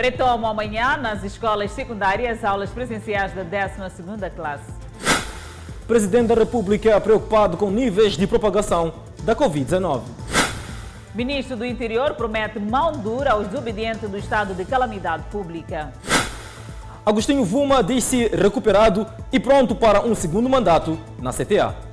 [0.00, 4.72] Retomam amanhã nas escolas secundárias aulas presenciais da 12ª classe.
[5.86, 8.94] Presidente da República preocupado com níveis de propagação
[9.24, 10.00] da Covid-19.
[11.14, 15.92] Ministro do Interior promete mão dura aos desobedientes do estado de calamidade pública.
[17.04, 21.89] Agostinho Vuma diz-se recuperado e pronto para um segundo mandato na CTA.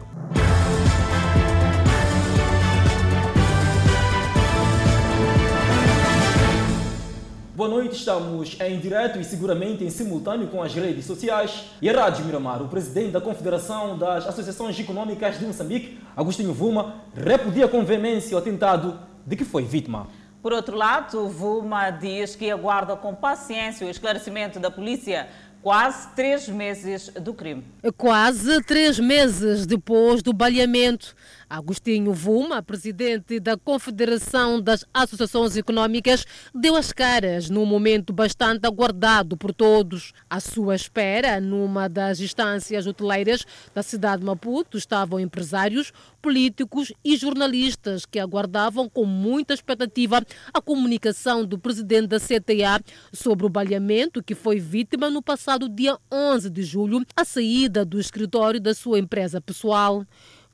[7.58, 12.02] Boa noite, estamos em direto e seguramente em simultâneo com as redes sociais e a
[12.02, 12.62] Rádio Miramar.
[12.62, 18.38] O presidente da Confederação das Associações Econômicas de Moçambique, Agostinho Vuma, repudia com veemência o
[18.38, 20.06] atentado de que foi vítima.
[20.40, 25.28] Por outro lado, Vuma diz que aguarda com paciência o esclarecimento da polícia
[25.64, 27.64] quase três meses do crime.
[27.98, 31.16] Quase três meses depois do baleamento.
[31.50, 39.38] Agostinho Vuma, presidente da Confederação das Associações Econômicas, deu as caras num momento bastante aguardado
[39.38, 40.12] por todos.
[40.30, 47.16] À sua espera, numa das instâncias hoteleiras da cidade de Maputo, estavam empresários, políticos e
[47.16, 50.22] jornalistas que aguardavam com muita expectativa
[50.54, 55.98] a comunicação do presidente da CTA sobre o baleamento que foi vítima no passado dia
[56.12, 60.06] 11 de julho, à saída do escritório da sua empresa pessoal.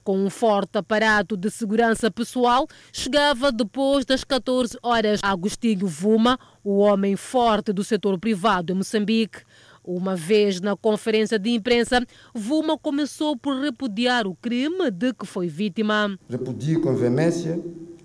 [0.03, 6.79] Com um forte aparato de segurança pessoal, chegava depois das 14 horas Agostinho Vuma, o
[6.79, 9.43] homem forte do setor privado em Moçambique.
[9.81, 15.47] Uma vez na conferência de imprensa, Vuma começou por repudiar o crime de que foi
[15.47, 16.17] vítima.
[16.27, 17.63] Repudio com veemência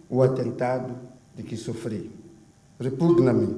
[0.09, 0.95] o atentado
[1.35, 2.13] de que sofri.
[2.79, 3.57] Repugna-me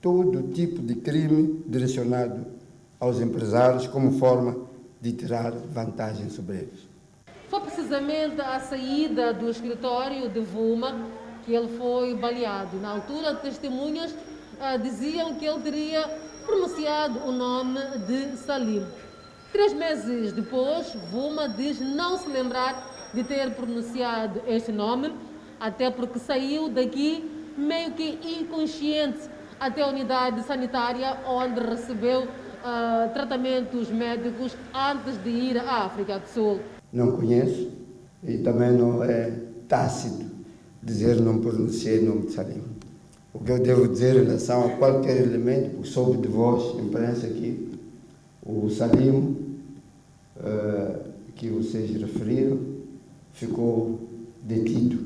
[0.00, 2.46] todo tipo de crime direcionado
[2.98, 4.56] aos empresários como forma
[5.02, 6.93] de tirar vantagem sobre eles.
[7.54, 10.92] Foi precisamente à saída do escritório de Vuma
[11.44, 12.78] que ele foi baleado.
[12.80, 14.12] Na altura, testemunhas
[14.60, 16.02] ah, diziam que ele teria
[16.44, 18.84] pronunciado o nome de Salim.
[19.52, 25.14] Três meses depois, Vuma diz não se lembrar de ter pronunciado este nome,
[25.60, 33.90] até porque saiu daqui meio que inconsciente até a unidade sanitária, onde recebeu uh, tratamentos
[33.90, 36.73] médicos antes de ir à África do Sul.
[36.94, 37.72] Não conheço
[38.22, 39.32] e também não é
[39.68, 40.24] tácito
[40.80, 42.62] dizer não pronunciei o nome de Salim.
[43.32, 47.26] O que eu devo dizer em relação a qualquer elemento, que soube de voz, imprensa
[47.26, 47.68] aqui,
[48.46, 49.36] o Salim,
[50.36, 51.00] uh,
[51.34, 52.60] que vocês referiram,
[53.32, 53.98] ficou
[54.42, 54.98] detido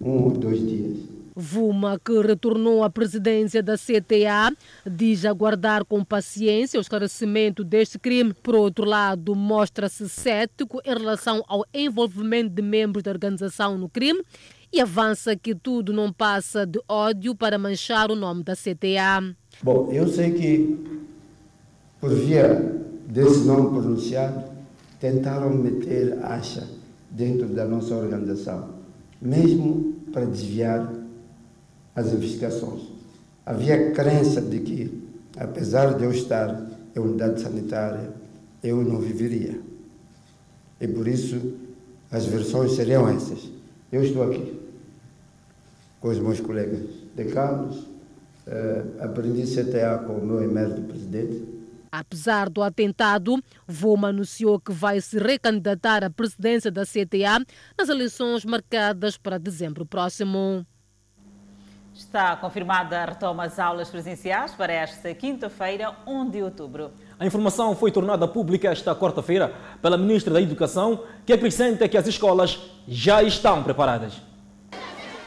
[0.00, 0.97] um ou dois dias.
[1.40, 4.52] Vuma, que retornou à presidência da CTA,
[4.84, 8.34] diz aguardar com paciência o esclarecimento deste crime.
[8.34, 14.20] Por outro lado, mostra-se cético em relação ao envolvimento de membros da organização no crime
[14.72, 19.32] e avança que tudo não passa de ódio para manchar o nome da CTA.
[19.62, 20.76] Bom, eu sei que,
[22.00, 24.42] por via desse nome pronunciado,
[24.98, 26.68] tentaram meter acha
[27.08, 28.70] dentro da nossa organização,
[29.22, 30.97] mesmo para desviar
[31.94, 32.82] as investigações.
[33.44, 38.10] Havia crença de que, apesar de eu estar em unidade sanitária,
[38.62, 39.60] eu não viveria.
[40.80, 41.56] E por isso
[42.10, 43.50] as versões seriam essas.
[43.90, 44.58] Eu estou aqui
[46.00, 46.80] com os meus colegas
[47.14, 51.58] decanos, uh, aprendi CTA com o meu emérito presidente.
[51.90, 57.44] Apesar do atentado, Vuma anunciou que vai se recandidatar à presidência da CTA
[57.76, 60.66] nas eleições marcadas para dezembro próximo.
[61.98, 66.92] Está confirmada a retoma das aulas presenciais para esta quinta-feira, 1 de outubro.
[67.18, 72.06] A informação foi tornada pública esta quarta-feira pela Ministra da Educação, que acrescenta que as
[72.06, 74.12] escolas já estão preparadas.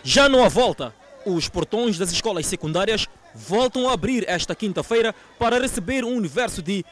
[0.02, 0.94] Já não há volta.
[1.26, 3.06] Os portões das escolas secundárias
[3.36, 6.86] voltam a abrir esta quinta-feira para receber um universo de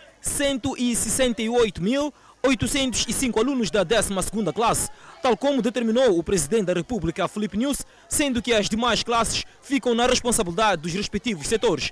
[2.43, 4.89] 168.805 alunos da 12ª classe,
[5.21, 9.93] tal como determinou o Presidente da República, Felipe News, sendo que as demais classes ficam
[9.93, 11.91] na responsabilidade dos respectivos setores.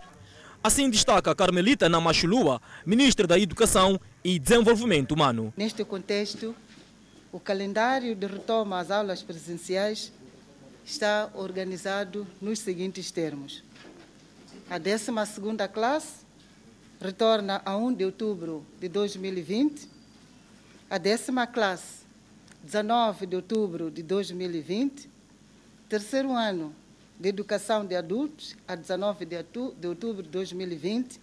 [0.64, 5.54] Assim destaca Carmelita Namachulua, Ministra da Educação e Desenvolvimento Humano.
[5.56, 6.56] Neste contexto,
[7.32, 10.12] o calendário de retoma às aulas presenciais
[10.86, 13.64] está organizado nos seguintes termos.
[14.70, 16.26] A 12ª classe
[17.00, 19.97] retorna a 1 de outubro de 2020.
[20.90, 22.06] A décima classe,
[22.64, 25.10] 19 de outubro de 2020.
[25.90, 26.74] Terceiro ano
[27.20, 31.20] de educação de adultos, a 19 de outubro de 2020.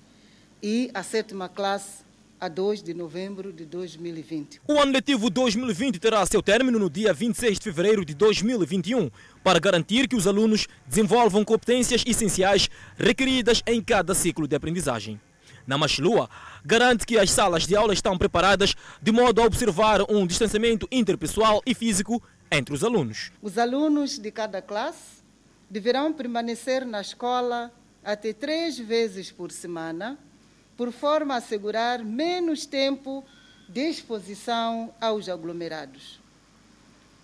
[0.62, 2.04] E a sétima classe,
[2.38, 4.60] a 2 de novembro de 2020.
[4.68, 9.10] O ano letivo 2020 terá seu término no dia 26 de fevereiro de 2021,
[9.42, 12.68] para garantir que os alunos desenvolvam competências essenciais
[12.98, 15.18] requeridas em cada ciclo de aprendizagem.
[15.66, 16.28] Na Machlua,
[16.64, 21.62] garante que as salas de aula estão preparadas de modo a observar um distanciamento interpessoal
[21.64, 23.32] e físico entre os alunos.
[23.42, 25.22] Os alunos de cada classe
[25.70, 27.72] deverão permanecer na escola
[28.04, 30.18] até três vezes por semana
[30.76, 33.24] por forma a assegurar menos tempo
[33.68, 36.20] de exposição aos aglomerados.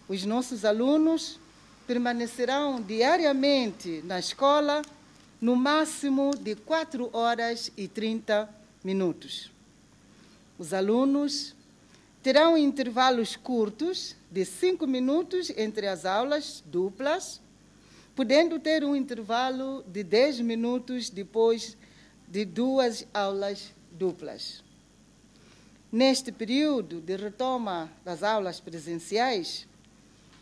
[0.09, 1.39] Os nossos alunos
[1.87, 4.83] permanecerão diariamente na escola
[5.41, 8.49] no máximo de 4 horas e 30
[8.85, 9.51] minutos.
[10.59, 11.55] Os alunos
[12.23, 17.41] terão intervalos curtos de 5 minutos entre as aulas duplas,
[18.15, 21.77] podendo ter um intervalo de 10 minutos depois
[22.29, 24.63] de duas aulas duplas.
[25.91, 29.67] Neste período de retoma das aulas presenciais,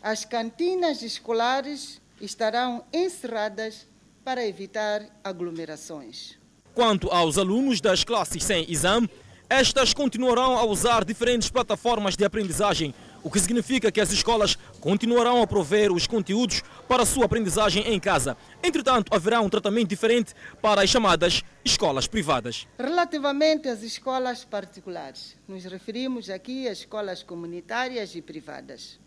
[0.01, 3.87] as cantinas escolares estarão encerradas
[4.29, 6.37] para evitar aglomerações.
[6.75, 9.09] Quanto aos alunos das classes sem exame,
[9.49, 12.93] estas continuarão a usar diferentes plataformas de aprendizagem
[13.23, 17.91] o que significa que as escolas continuarão a prover os conteúdos para a sua aprendizagem
[17.91, 18.37] em casa.
[18.61, 22.67] Entretanto, haverá um tratamento diferente para as chamadas escolas privadas.
[22.77, 28.99] Relativamente às escolas particulares, nos referimos aqui às escolas comunitárias e privadas.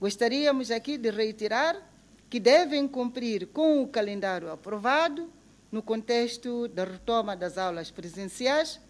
[0.00, 1.93] Gostaríamos aqui de reiterar
[2.34, 5.32] que devem cumprir com o calendário aprovado
[5.70, 8.80] no contexto da retoma das aulas presenciais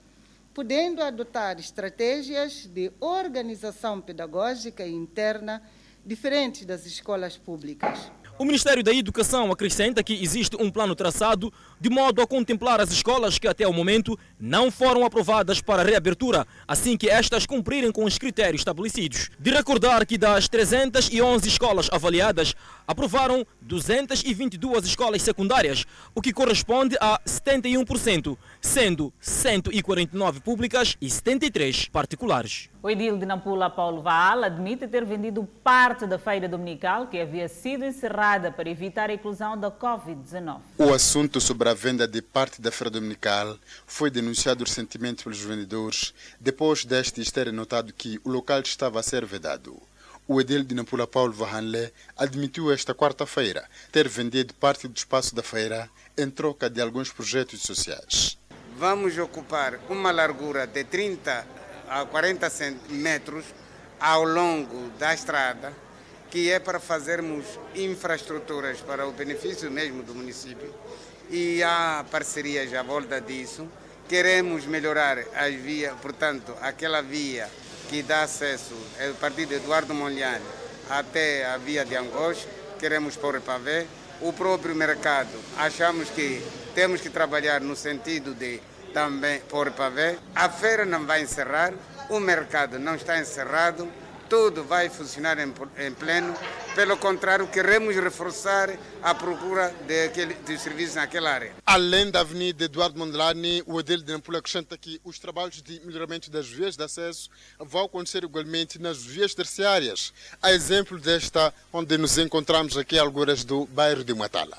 [0.55, 5.63] podendo adotar estratégias de organização pedagógica interna
[6.07, 8.11] diferentes das escolas públicas.
[8.37, 12.91] O Ministério da Educação acrescenta que existe um plano traçado de modo a contemplar as
[12.91, 18.05] escolas que até o momento não foram aprovadas para reabertura, assim que estas cumprirem com
[18.05, 19.31] os critérios estabelecidos.
[19.39, 22.57] De recordar que das 311 escolas avaliadas,
[22.89, 32.74] aprovaram 222 escolas secundárias, o que corresponde a 71%, sendo 149 públicas e 73 particulares.
[32.85, 37.49] O edil de Nampula, Paulo Vaal, admite ter vendido parte da feira dominical que havia
[37.49, 40.61] sido encerrada para evitar a inclusão da Covid-19.
[40.77, 46.13] O assunto sobre a venda de parte da feira dominical foi denunciado recentemente pelos vendedores,
[46.39, 49.81] depois destes terem notado que o local estava a ser vedado.
[50.29, 55.43] O edil de Nampula Paulo Vahanle admitiu esta quarta-feira ter vendido parte do espaço da
[55.43, 55.89] feira
[56.19, 58.37] em troca de alguns projetos sociais.
[58.77, 62.49] Vamos ocupar uma largura de 30 a 40
[62.91, 63.45] metros
[64.01, 65.73] ao longo da estrada,
[66.31, 67.45] que é para fazermos
[67.75, 70.75] infraestruturas para o benefício mesmo do município.
[71.31, 73.69] E há parcerias à volta disso.
[74.09, 77.49] Queremos melhorar as vias, portanto, aquela via
[77.89, 80.45] que dá acesso é a partir de Eduardo Monliane
[80.91, 82.47] até a via de Angos,
[82.79, 83.87] queremos pôr ver
[84.21, 86.43] O próprio mercado, achamos que
[86.75, 88.61] temos que trabalhar no sentido de
[88.95, 91.75] também pôr ver A feira não vai encerrar,
[92.09, 93.91] o mercado não está encerrado,
[94.29, 96.35] tudo vai funcionar em, em, pleno.
[96.75, 98.71] Pelo contrário, queremos reforçar
[99.03, 101.53] a procura de, serviços naquela área.
[101.67, 106.31] Além da Avenida Eduardo Mondlane, o Edel de Nampula acrescenta que os trabalhos de melhoramento
[106.31, 110.13] das vias de acesso vão acontecer igualmente nas vias terciárias.
[110.41, 114.57] A exemplo desta, onde nos encontramos aqui, alguras do bairro de Matala.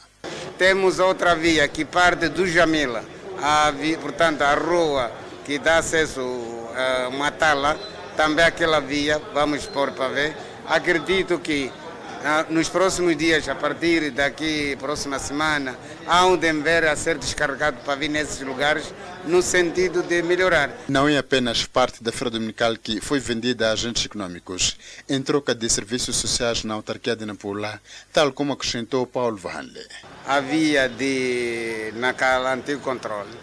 [0.57, 3.03] Temos outra via que parte do Jamila,
[3.41, 5.11] a portanto, a rua
[5.45, 6.21] que dá acesso
[6.75, 7.77] a Matala
[8.15, 10.35] também aquela via, vamos pôr para ver.
[10.67, 11.71] Acredito que
[12.27, 15.77] ah, nos próximos dias, a partir daqui, próxima semana,
[16.07, 18.91] há um dever a ser descarregado para vir nesses lugares,
[19.25, 20.71] no sentido de melhorar.
[20.87, 24.75] Não é apenas parte da feira dominical que foi vendida a agentes econômicos,
[25.07, 27.79] em troca de serviços sociais na autarquia de Nampula,
[28.11, 29.85] tal como acrescentou Paulo Vanle.
[30.27, 33.37] Havia de, naquele antigo controle,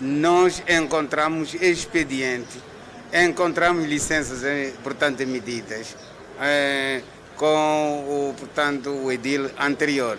[0.00, 2.70] nós encontramos expediente
[3.12, 5.96] encontramos licenças, eh, portanto, medidas
[6.40, 7.02] eh,
[7.36, 10.18] com o, portanto, o edil anterior.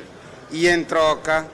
[0.52, 1.48] E em troca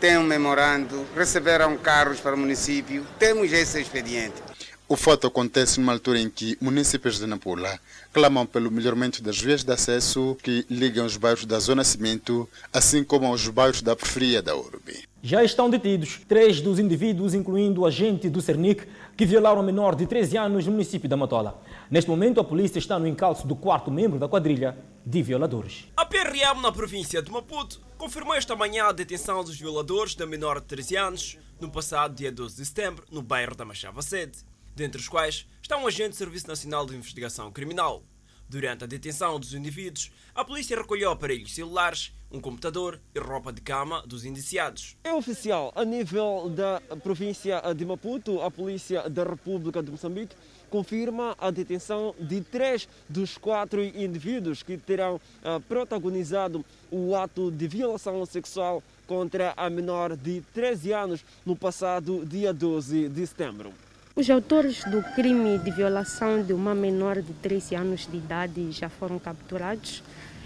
[0.00, 4.49] tem um memorando, receberam carros para o município, temos esse expediente.
[4.92, 7.78] O fato acontece numa altura em que municípios de Nampula
[8.12, 13.04] clamam pelo melhoramento das vias de acesso que ligam os bairros da Zona Cimento, assim
[13.04, 15.04] como aos bairros da periferia da urbe.
[15.22, 18.84] Já estão detidos três dos indivíduos, incluindo o agente do Cernic,
[19.16, 21.62] que violaram um menor de 13 anos no município da Matola.
[21.88, 25.84] Neste momento, a polícia está no encalço do quarto membro da quadrilha de violadores.
[25.96, 30.58] A PRM na província de Maputo confirmou esta manhã a detenção dos violadores da menor
[30.58, 34.49] de 13 anos no passado dia 12 de setembro, no bairro da Machava Sede.
[34.74, 38.02] Dentre os quais está um agente do Serviço Nacional de Investigação Criminal.
[38.50, 43.60] Durante a detenção dos indivíduos, a polícia recolheu aparelhos celulares, um computador e roupa de
[43.60, 44.96] cama dos indiciados.
[45.04, 50.34] É oficial, a nível da província de Maputo, a Polícia da República de Moçambique
[50.68, 57.68] confirma a detenção de três dos quatro indivíduos que terão uh, protagonizado o ato de
[57.68, 63.72] violação sexual contra a menor de 13 anos no passado dia 12 de setembro.
[64.16, 68.88] Os autores do crime de violação de uma menor de 13 anos de idade já
[68.88, 70.02] foram capturados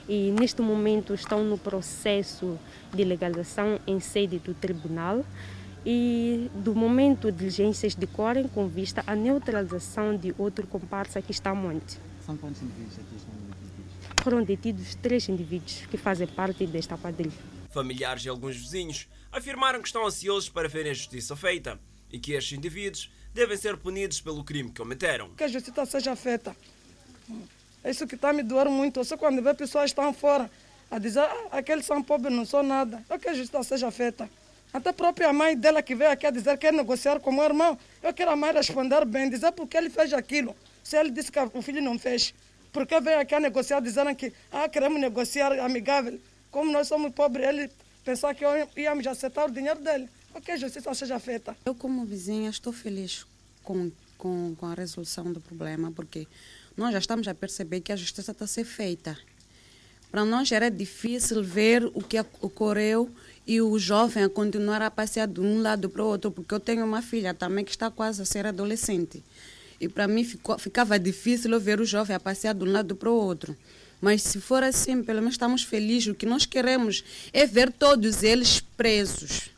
[0.07, 2.59] e neste momento estão no processo
[2.93, 5.25] de legalização em sede do tribunal
[5.85, 11.55] e do momento diligências decorrem com vista à neutralização de outro comparsa que está a
[11.55, 11.99] monte.
[12.25, 14.23] São quantos indivíduos aqui estão detidos?
[14.23, 17.33] Foram detidos três indivíduos que fazem parte desta quadrilha.
[17.71, 21.81] Familiares e alguns vizinhos afirmaram que estão ansiosos para verem a justiça feita
[22.11, 25.29] e que estes indivíduos devem ser punidos pelo crime que cometeram.
[25.31, 26.57] Que a justiça seja feita.
[27.83, 29.01] É isso que está me doendo muito.
[29.01, 30.49] Eu só quando vê pessoas estão fora
[30.91, 33.05] a dizer ah, aqueles são pobres, não são nada.
[33.11, 34.31] Eu que a justiça seja feita.
[34.73, 37.33] Até a própria mãe dela que veio aqui a dizer que quer negociar com o
[37.33, 37.77] meu irmão.
[38.03, 40.57] Eu quero a mãe responder bem, dizer por que ele fez aquilo.
[40.83, 42.33] Se ele disse que o filho não fez.
[42.73, 46.21] Porque veio aqui a negociar, dizendo que ah, queremos negociar amigável.
[46.51, 47.71] Como nós somos pobres, ele
[48.05, 48.45] pensou que
[48.81, 50.09] íamos aceitar o dinheiro dele
[50.41, 51.57] que a justiça seja feita.
[51.65, 53.27] Eu, como vizinha, estou feliz
[53.63, 56.27] com, com, com a resolução do problema, porque
[56.77, 59.17] nós já estamos a perceber que a justiça está a ser feita.
[60.11, 63.11] Para nós era difícil ver o que ocorreu
[63.47, 66.61] e o jovem a continuar a passear de um lado para o outro, porque eu
[66.61, 69.23] tenho uma filha também que está quase a ser adolescente.
[69.81, 72.95] E para mim ficou, ficava difícil eu ver o jovem a passear de um lado
[72.95, 73.57] para o outro.
[74.01, 76.09] Mas se for assim, pelo menos estamos felizes.
[76.09, 79.54] O que nós queremos é ver todos eles presos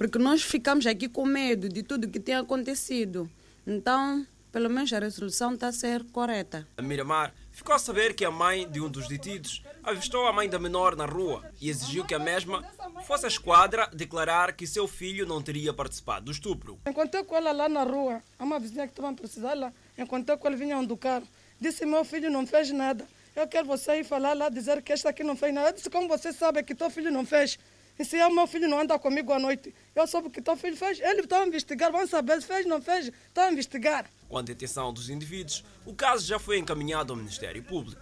[0.00, 3.30] porque nós ficamos aqui com medo de tudo que tem acontecido.
[3.66, 6.66] Então, pelo menos a resolução está a ser correta.
[6.78, 10.48] A Miramar ficou a saber que a mãe de um dos detidos avistou a mãe
[10.48, 12.64] da menor na rua e exigiu que a mesma
[13.06, 16.80] fosse à esquadra declarar que seu filho não teria participado do estupro.
[16.88, 20.56] Encontrei com ela lá na rua, uma vizinha que estava precisar lá, encontrei com ela
[20.56, 21.28] vinha do carro.
[21.60, 23.06] Disse: Meu filho não fez nada.
[23.36, 25.68] Eu quero você ir falar lá, dizer que esta aqui não fez nada.
[25.68, 27.58] Eu disse: Como você sabe que teu filho não fez?
[28.00, 30.56] E se o meu filho não anda comigo à noite, eu soube o que teu
[30.56, 30.98] filho fez.
[31.00, 34.06] Ele está a investigar, vamos saber se fez, não fez, está a investigar.
[34.26, 38.00] Com a detenção dos indivíduos, o caso já foi encaminhado ao Ministério Público.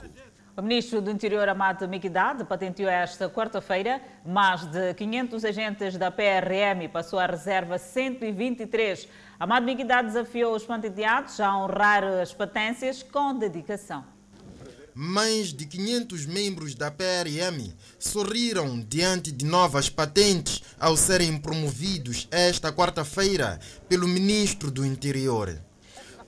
[0.57, 6.85] O ministro do Interior, Amado Miquidade, patenteou esta quarta-feira mais de 500 agentes da PRM
[6.85, 9.09] e passou à reserva 123.
[9.41, 14.18] Amado Miquidade desafiou os patenteados a honrar as patências com dedicação
[15.01, 22.73] mais de 500 membros da PRM sorriram diante de novas patentes ao serem promovidos esta
[22.73, 25.57] quarta-feira pelo ministro do Interior.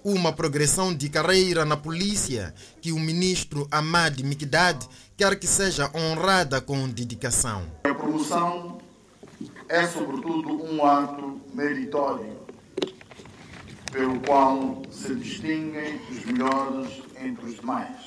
[0.05, 4.87] Uma progressão de carreira na polícia que o ministro Ahmad Mikdad
[5.17, 7.67] quer que seja honrada com dedicação.
[7.83, 8.79] A promoção
[9.69, 12.39] é, sobretudo, um ato meritório,
[13.91, 18.00] pelo qual se distinguem os melhores entre os demais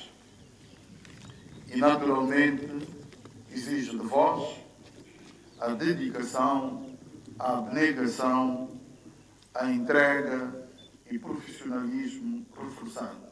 [1.74, 2.70] e, naturalmente,
[3.52, 4.58] exige de vós
[5.60, 6.96] a dedicação,
[7.40, 8.70] a abnegação,
[9.56, 10.68] a entrega
[11.10, 13.32] e profissionalismo reforçados,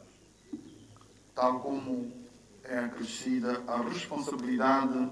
[1.34, 2.12] tal como
[2.64, 5.10] é acrescida a responsabilidade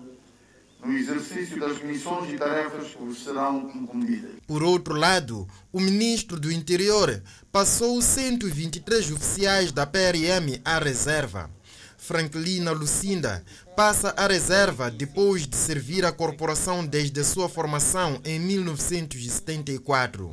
[0.82, 4.30] no exercício das missões e tarefas que vos serão incumbidas.
[4.46, 7.22] Por outro lado, o ministro do Interior
[7.52, 11.50] passou 123 oficiais da PRM à reserva.
[12.10, 13.44] Franklina Lucinda
[13.76, 20.32] passa à reserva depois de servir a corporação desde sua formação em 1974.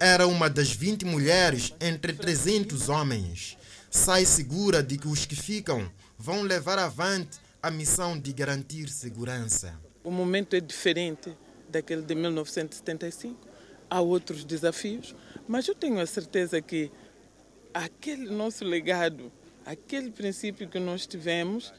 [0.00, 3.58] Era uma das 20 mulheres entre 300 homens.
[3.90, 9.78] Sai segura de que os que ficam vão levar avante a missão de garantir segurança.
[10.02, 11.36] O momento é diferente
[11.68, 13.46] daquele de 1975.
[13.90, 15.14] Há outros desafios,
[15.46, 16.90] mas eu tenho a certeza que
[17.74, 19.30] aquele nosso legado
[19.64, 21.72] aquele princípio que nós tivemos,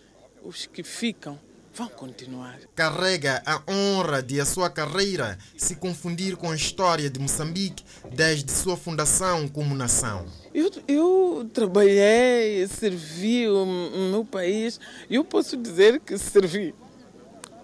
[0.43, 1.39] os que ficam
[1.75, 2.57] vão continuar.
[2.73, 8.49] Carrega a honra de a sua carreira se confundir com a história de Moçambique desde
[8.49, 10.25] sua fundação como nação.
[10.53, 13.65] Eu, eu trabalhei, servi o,
[14.11, 14.79] meu país.
[15.09, 16.73] Eu posso dizer que servi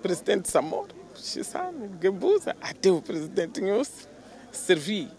[0.01, 4.09] presidente Samora, Chisano, Gabusa, até o presidente Nhosse.
[4.51, 5.09] Servi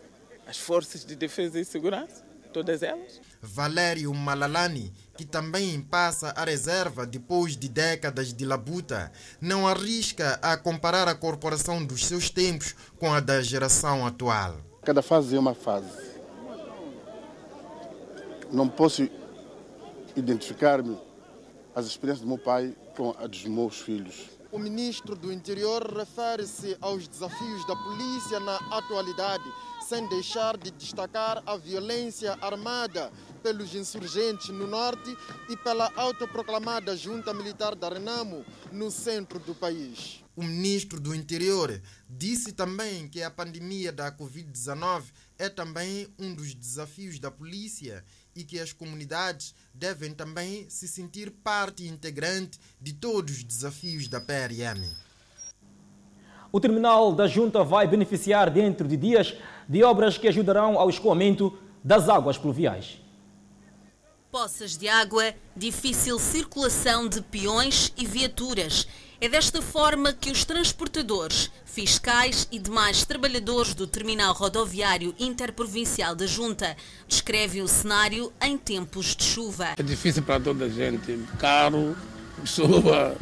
[0.47, 3.22] as forças de defesa e segurança, todas elas.
[3.43, 10.57] Valério Malalani, que também passa a reserva depois de décadas de labuta, não arrisca a
[10.57, 14.61] comparar a corporação dos seus tempos com a da geração atual.
[14.85, 16.13] Cada fase é uma fase.
[18.53, 19.09] não posso
[20.15, 20.97] identificar-me
[21.75, 24.31] as experiências do meu pai com as dos meus filhos.
[24.53, 29.45] O ministro do Interior refere-se aos desafios da polícia na atualidade,
[29.89, 33.11] sem deixar de destacar a violência armada
[33.43, 35.17] pelos insurgentes no norte
[35.49, 40.23] e pela autoproclamada junta militar da Renamo no centro do país.
[40.35, 45.03] O ministro do Interior disse também que a pandemia da Covid-19
[45.39, 48.03] é também um dos desafios da polícia
[48.35, 54.21] e que as comunidades devem também se sentir parte integrante de todos os desafios da
[54.21, 54.89] PRM.
[56.51, 59.35] O terminal da Junta vai beneficiar dentro de dias
[59.69, 63.02] de obras que ajudarão ao escoamento das águas pluviais.
[64.33, 68.89] Poças de água, difícil circulação de peões e viaturas.
[69.21, 76.27] É desta forma que os transportadores, fiscais e demais trabalhadores do terminal rodoviário interprovincial da
[76.27, 76.75] Junta
[77.07, 79.75] descrevem o cenário em tempos de chuva.
[79.77, 81.95] É difícil para toda a gente, carro,
[82.47, 83.15] chuva,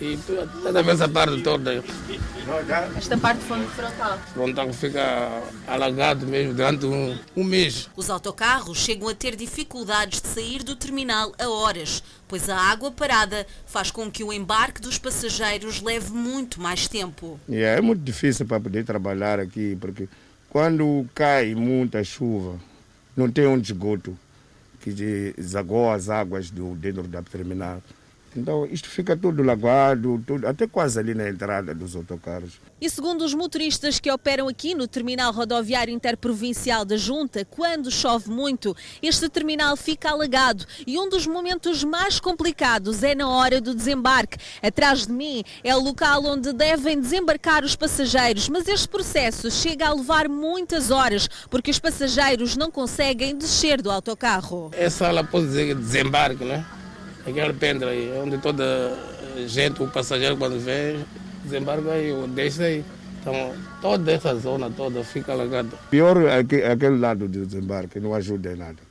[0.00, 0.18] e
[0.62, 1.82] toda essa parte toda.
[2.96, 4.18] Esta parte foi frontal.
[4.32, 7.88] Frontal fica alagado mesmo durante um, um mês.
[7.96, 12.90] Os autocarros chegam a ter dificuldades de sair do terminal a horas, pois a água
[12.90, 17.38] parada faz com que o embarque dos passageiros leve muito mais tempo.
[17.50, 20.08] É, é muito difícil para poder trabalhar aqui, porque
[20.48, 22.58] quando cai muita chuva,
[23.16, 24.16] não tem um esgoto
[24.80, 27.82] que desagoa as águas do, dentro da terminal.
[28.36, 32.60] Então isto fica tudo lagoado, tudo, até quase ali na entrada dos autocarros.
[32.80, 38.30] E segundo os motoristas que operam aqui no terminal rodoviário interprovincial da Junta, quando chove
[38.30, 43.74] muito, este terminal fica alagado e um dos momentos mais complicados é na hora do
[43.74, 44.38] desembarque.
[44.62, 49.88] Atrás de mim é o local onde devem desembarcar os passageiros, mas este processo chega
[49.88, 54.70] a levar muitas horas porque os passageiros não conseguem descer do autocarro.
[54.72, 56.64] Essa sala pode dizer desembarque, né?
[57.30, 58.96] Aquele pendra aí, onde toda
[59.46, 61.04] gente, o passageiro quando vem,
[61.44, 62.84] desembarca aí, ou deixa aí.
[63.20, 65.76] Então, toda essa zona toda fica alagada.
[65.90, 68.88] Pior é aquele lado do desembarque, não ajuda em nada.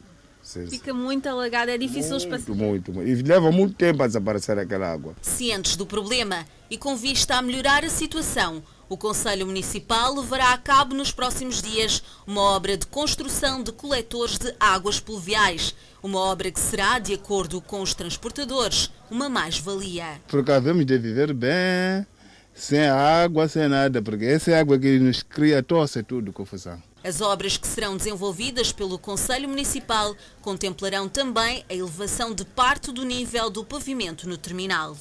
[0.69, 2.58] Fica muito alagado, é difícil muito, os passageiros.
[2.58, 3.10] Muito, muito.
[3.10, 5.13] E leva muito tempo a desaparecer aquela água.
[5.21, 10.58] Cientes do problema e com vista a melhorar a situação, o Conselho Municipal levará a
[10.58, 15.76] cabo nos próximos dias uma obra de construção de coletores de águas pluviais.
[16.02, 20.22] Uma obra que será, de acordo com os transportadores, uma mais-valia.
[20.56, 22.06] Havemos de viver bem,
[22.54, 26.82] sem água, sem nada, porque essa é água que nos cria tosse tudo, confusão.
[27.04, 33.04] As obras que serão desenvolvidas pelo Conselho Municipal contemplarão também a elevação de parte do
[33.04, 34.96] nível do pavimento no terminal.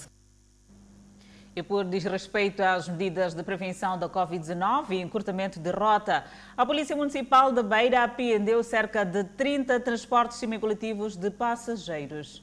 [1.57, 6.95] E por desrespeito às medidas de prevenção da Covid-19 e encurtamento de rota, a Polícia
[6.95, 12.43] Municipal de Beira apreendeu cerca de 30 transportes semicoletivos de passageiros.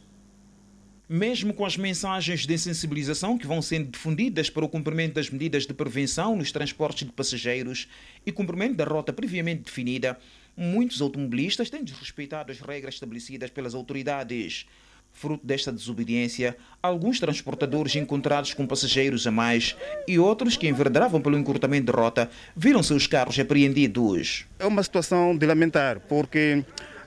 [1.07, 5.67] Mesmo com as mensagens de sensibilização que vão sendo difundidas para o cumprimento das medidas
[5.67, 7.87] de prevenção nos transportes de passageiros
[8.25, 10.17] e cumprimento da rota previamente definida,
[10.57, 14.65] muitos automobilistas têm desrespeitado as regras estabelecidas pelas autoridades.
[15.13, 19.75] Fruto desta desobediência, alguns transportadores encontrados com passageiros a mais
[20.07, 24.45] e outros que enverdavam pelo encurtamento de rota viram seus carros apreendidos.
[24.59, 26.65] É uma situação de lamentar, porque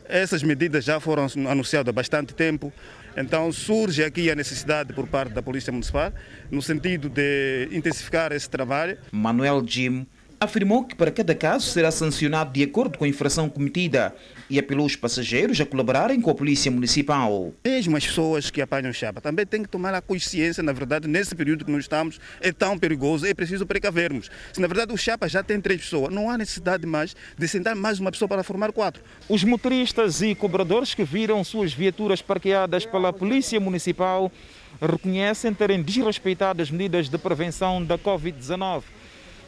[0.09, 2.73] essas medidas já foram anunciadas há bastante tempo.
[3.17, 6.13] Então surge aqui a necessidade por parte da Polícia Municipal,
[6.51, 8.99] no sentido de intensificar esse trabalho.
[9.11, 10.07] Manuel Jim
[10.41, 14.15] afirmou que para cada caso será sancionado de acordo com a infração cometida
[14.51, 17.53] e apelou os passageiros a colaborarem com a Polícia Municipal.
[17.65, 21.35] Mesmo as pessoas que apanham chapa também têm que tomar a consciência, na verdade, nesse
[21.35, 24.31] período que nós estamos, é tão perigoso, é preciso precavermos.
[24.53, 27.75] Se na verdade o chapa já tem três pessoas, não há necessidade mais de sentar
[27.75, 29.03] mais uma pessoa para formar quatro.
[29.29, 34.31] Os motoristas e cobradores que viram suas viaturas parqueadas pela Polícia Municipal
[34.81, 38.83] reconhecem terem desrespeitado as medidas de prevenção da Covid-19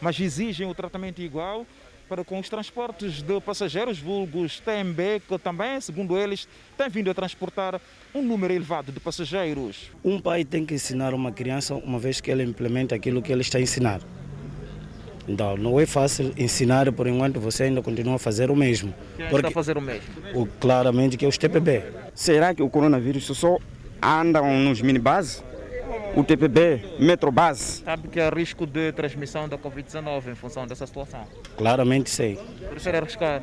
[0.00, 1.66] mas exigem o tratamento igual
[2.08, 7.14] para com os transportes de passageiros vulgos TMB, que também, segundo eles, tem vindo a
[7.14, 7.78] transportar
[8.14, 9.90] um número elevado de passageiros.
[10.02, 13.42] Um pai tem que ensinar uma criança uma vez que ele implementa aquilo que ele
[13.42, 14.00] está a ensinar.
[15.28, 18.94] Então, não é fácil ensinar por enquanto você ainda continua a fazer o mesmo.
[19.14, 20.08] Quem está a fazer o mesmo?
[20.34, 21.82] O, claramente que é os TPB.
[22.14, 23.58] Será que o coronavírus só
[24.02, 25.44] anda nos minibases?
[26.14, 27.82] O TPB, Metrobase.
[27.84, 31.26] Sabe que há risco de transmissão da Covid-19 em função dessa situação?
[31.56, 32.38] Claramente sei.
[32.68, 33.42] Prefere arriscar?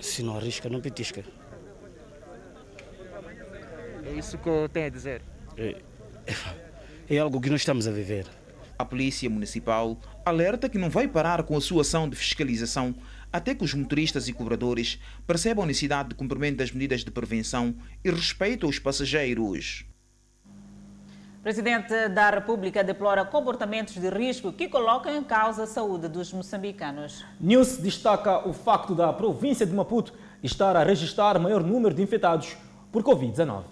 [0.00, 1.24] Se não arrisca, não petisca.
[4.04, 5.22] É isso que eu tenho a dizer.
[5.56, 5.76] É,
[7.08, 8.26] é algo que nós estamos a viver.
[8.78, 12.94] A Polícia Municipal alerta que não vai parar com a sua ação de fiscalização
[13.32, 17.74] até que os motoristas e cobradores percebam a necessidade de cumprimento das medidas de prevenção
[18.04, 19.84] e respeito aos passageiros.
[21.44, 27.22] Presidente da República deplora comportamentos de risco que colocam em causa a saúde dos moçambicanos.
[27.38, 32.56] News destaca o facto da província de Maputo estar a registrar maior número de infectados
[32.90, 33.64] por Covid-19.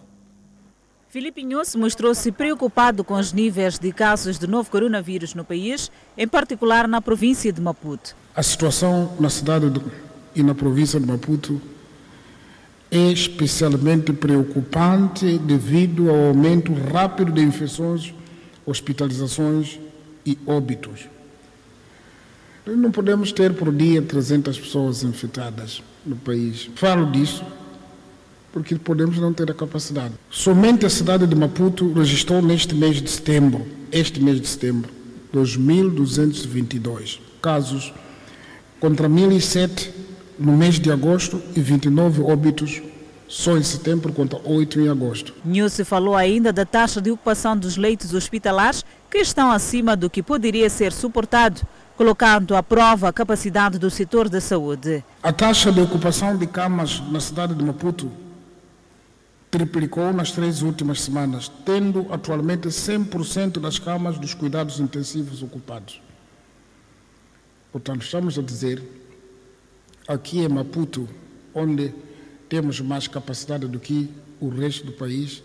[1.08, 6.28] Filipe Inhosse mostrou-se preocupado com os níveis de casos de novo coronavírus no país, em
[6.28, 8.14] particular na província de Maputo.
[8.36, 9.80] A situação na cidade de,
[10.34, 11.58] e na província de Maputo
[12.92, 18.12] especialmente preocupante devido ao aumento rápido de infecções,
[18.66, 19.80] hospitalizações
[20.26, 21.08] e óbitos.
[22.66, 26.68] Não podemos ter por dia 300 pessoas infectadas no país.
[26.76, 27.42] Falo disso
[28.52, 30.12] porque podemos não ter a capacidade.
[30.30, 34.90] Somente a cidade de Maputo registrou neste mês de setembro, este mês de setembro,
[35.34, 37.94] 2.222 casos,
[38.78, 40.01] contra 1.007
[40.42, 42.82] no mês de agosto e 29 óbitos
[43.28, 45.32] só em setembro contra 8 em agosto.
[45.44, 50.22] Nilce falou ainda da taxa de ocupação dos leitos hospitalares que estão acima do que
[50.22, 51.62] poderia ser suportado,
[51.96, 55.02] colocando à prova a capacidade do setor da saúde.
[55.22, 58.10] A taxa de ocupação de camas na cidade de Maputo
[59.50, 66.02] triplicou nas três últimas semanas, tendo atualmente 100% das camas dos cuidados intensivos ocupados.
[67.70, 68.82] Portanto, estamos a dizer,
[70.06, 71.08] aqui em Maputo,
[71.54, 71.94] onde
[72.48, 74.10] temos mais capacidade do que
[74.40, 75.42] o resto do país,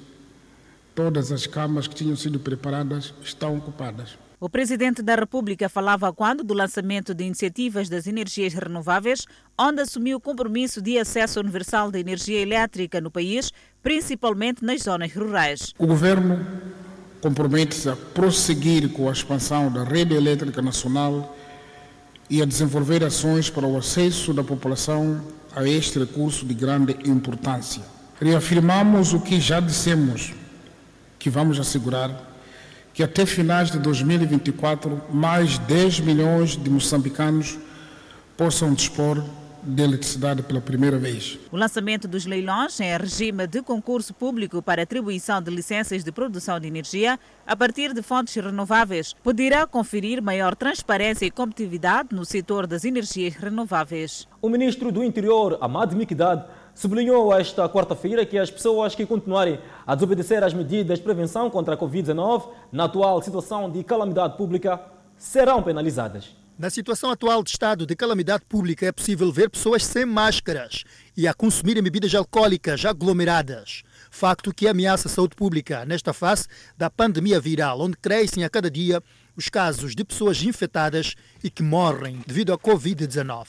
[0.95, 4.17] todas as camas que tinham sido preparadas estão ocupadas.
[4.39, 9.25] O presidente da República falava quando do lançamento de iniciativas das energias renováveis,
[9.57, 15.11] onde assumiu o compromisso de acesso universal de energia elétrica no país, principalmente nas zonas
[15.11, 15.73] rurais.
[15.79, 16.45] O governo
[17.19, 21.35] compromete-se a prosseguir com a expansão da rede elétrica nacional
[22.29, 25.21] e a desenvolver ações para o acesso da população
[25.55, 27.81] a este recurso de grande importância.
[28.19, 30.33] Reafirmamos o que já dissemos,
[31.17, 32.27] que vamos assegurar
[32.97, 37.55] que até finais de 2024 mais 10 milhões de moçambicanos
[38.35, 39.23] possam dispor
[39.67, 41.37] de eletricidade pela primeira vez.
[41.51, 46.59] O lançamento dos leilões em regime de concurso público para atribuição de licenças de produção
[46.59, 52.65] de energia a partir de fontes renováveis poderá conferir maior transparência e competitividade no setor
[52.65, 54.27] das energias renováveis.
[54.41, 59.95] O ministro do Interior, Amad Mikdad, sublinhou esta quarta-feira que as pessoas que continuarem a
[59.95, 64.79] desobedecer às medidas de prevenção contra a Covid-19 na atual situação de calamidade pública
[65.17, 66.35] serão penalizadas.
[66.57, 70.83] Na situação atual de estado de calamidade pública, é possível ver pessoas sem máscaras
[71.15, 73.83] e a consumirem bebidas alcoólicas aglomeradas.
[74.09, 78.71] Facto que ameaça a saúde pública nesta fase da pandemia viral, onde crescem a cada
[78.71, 79.03] dia
[79.35, 83.45] os casos de pessoas infectadas e que morrem devido à Covid-19.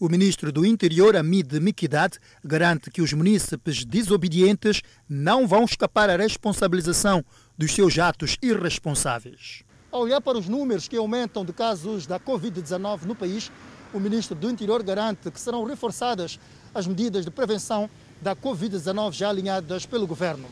[0.00, 6.16] O ministro do Interior, Amid Mikidad, garante que os munícipes desobedientes não vão escapar à
[6.16, 7.24] responsabilização
[7.56, 9.67] dos seus atos irresponsáveis.
[9.90, 13.50] Ao olhar para os números que aumentam de casos da Covid-19 no país,
[13.92, 16.38] o ministro do Interior garante que serão reforçadas
[16.74, 17.88] as medidas de prevenção
[18.20, 20.46] da Covid-19 já alinhadas pelo governo.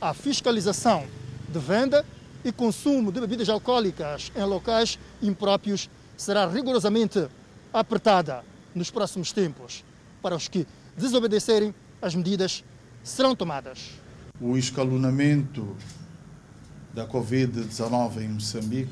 [0.00, 1.04] A fiscalização
[1.48, 2.06] de venda
[2.44, 7.26] e consumo de bebidas alcoólicas em locais impróprios será rigorosamente
[7.72, 9.82] apertada nos próximos tempos.
[10.22, 10.64] Para os que
[10.96, 12.62] desobedecerem, as medidas
[13.02, 13.90] serão tomadas.
[14.40, 15.76] O escalonamento
[16.96, 18.90] da Covid-19 em Moçambique,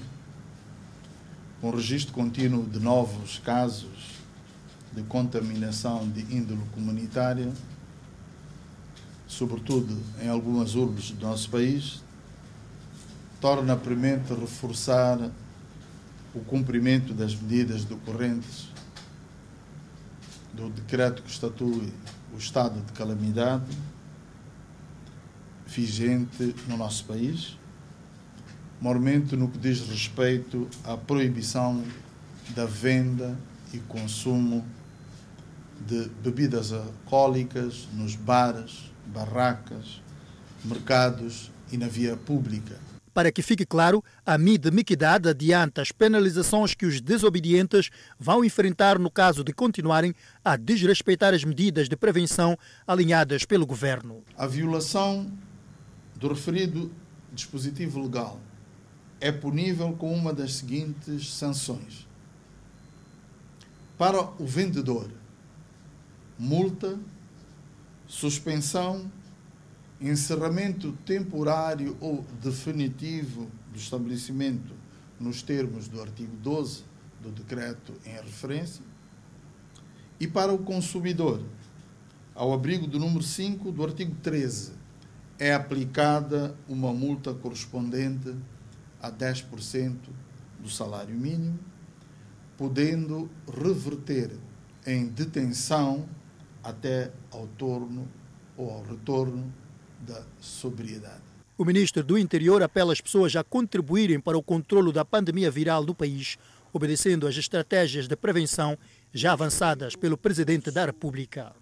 [1.58, 4.20] com registro contínuo de novos casos
[4.92, 7.50] de contaminação de índole comunitária,
[9.26, 12.02] sobretudo em algumas urbes do nosso país,
[13.40, 15.18] torna premente reforçar
[16.34, 18.68] o cumprimento das medidas decorrentes
[20.52, 21.90] do decreto que estatui
[22.34, 23.64] o estado de calamidade
[25.66, 27.56] vigente no nosso país,
[28.80, 31.82] mormente no que diz respeito à proibição
[32.54, 33.38] da venda
[33.72, 34.64] e consumo
[35.86, 40.00] de bebidas alcoólicas nos bares, barracas,
[40.64, 42.78] mercados e na via pública
[43.14, 48.98] para que fique claro, a MID Miquidade adianta as penalizações que os desobedientes vão enfrentar
[48.98, 50.12] no caso de continuarem
[50.44, 54.24] a desrespeitar as medidas de prevenção alinhadas pelo governo.
[54.36, 55.30] A violação
[56.16, 56.90] do referido
[57.32, 58.40] dispositivo legal
[59.24, 62.06] é punível com uma das seguintes sanções.
[63.96, 65.10] Para o vendedor,
[66.38, 67.00] multa,
[68.06, 69.10] suspensão
[69.98, 74.74] encerramento temporário ou definitivo do estabelecimento
[75.18, 76.82] nos termos do artigo 12
[77.22, 78.84] do decreto em referência
[80.20, 81.40] E para o consumidor,
[82.34, 84.72] ao abrigo do número 5 do artigo 13,
[85.38, 88.36] é aplicada uma multa correspondente
[89.04, 89.96] a 10%
[90.58, 91.58] do salário mínimo,
[92.56, 94.30] podendo reverter
[94.86, 96.08] em detenção
[96.62, 98.08] até ao torno
[98.56, 99.52] ou ao retorno
[100.00, 101.22] da sobriedade.
[101.58, 105.84] O ministro do Interior apela às pessoas a contribuírem para o controlo da pandemia viral
[105.84, 106.38] no país,
[106.72, 108.78] obedecendo às estratégias de prevenção
[109.12, 111.52] já avançadas pelo presidente da República.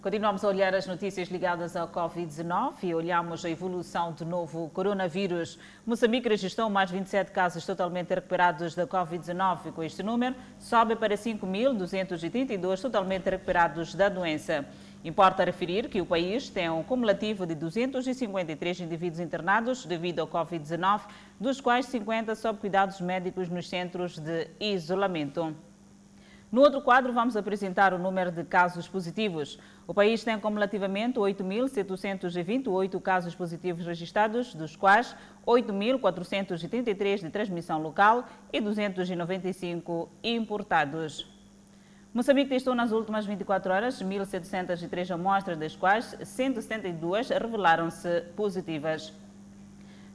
[0.00, 5.58] Continuamos a olhar as notícias ligadas ao Covid-19 e olhamos a evolução do novo coronavírus.
[5.84, 9.72] Moçambique registrou mais 27 casos totalmente recuperados da Covid-19.
[9.72, 14.64] Com este número, sobe para 5.232 totalmente recuperados da doença.
[15.04, 21.00] Importa referir que o país tem um cumulativo de 253 indivíduos internados devido ao Covid-19,
[21.40, 25.56] dos quais 50 sob cuidados médicos nos centros de isolamento.
[26.50, 29.58] No outro quadro, vamos apresentar o número de casos positivos.
[29.86, 35.14] O país tem cumulativamente 8.728 casos positivos registrados, dos quais
[35.46, 41.30] 8.433 de transmissão local e 295 importados.
[42.14, 49.12] Moçambique testou nas últimas 24 horas 1.703 amostras, das quais 172 revelaram-se positivas.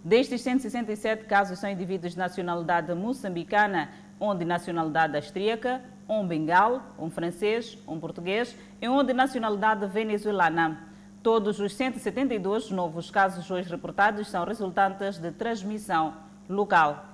[0.03, 7.09] Destes 167 casos são indivíduos de nacionalidade moçambicana, um de nacionalidade austríaca, um bengal, um
[7.09, 10.87] francês, um português e um de nacionalidade venezuelana.
[11.21, 16.13] Todos os 172 novos casos hoje reportados são resultantes de transmissão
[16.49, 17.05] local.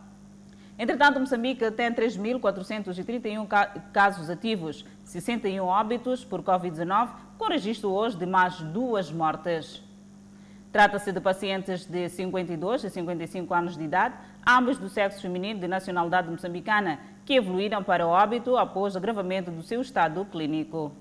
[0.80, 3.46] Entretanto, Moçambique tem 3.431
[3.92, 9.84] casos ativos, 61 óbitos por Covid-19, com registro hoje de mais duas mortes.
[10.72, 14.16] Trata-se de pacientes de 52 a 55 anos de idade,
[14.48, 17.00] ambos do sexo feminino de nacionalidade moçambicana,
[17.30, 20.92] que evoluíram para o óbito após agravamento do seu estado clínico.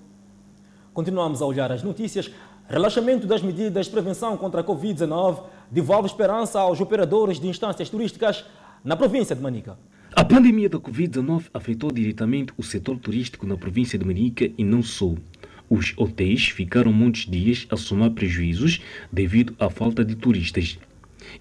[0.93, 2.29] Continuamos a olhar as notícias.
[2.67, 8.45] Relaxamento das medidas de prevenção contra a Covid-19 devolve esperança aos operadores de instâncias turísticas
[8.83, 9.75] na província de Manica.
[10.15, 14.83] A pandemia da Covid-19 afetou diretamente o setor turístico na província de Manica e não
[14.83, 15.15] só.
[15.67, 20.77] Os hotéis ficaram muitos dias a somar prejuízos devido à falta de turistas.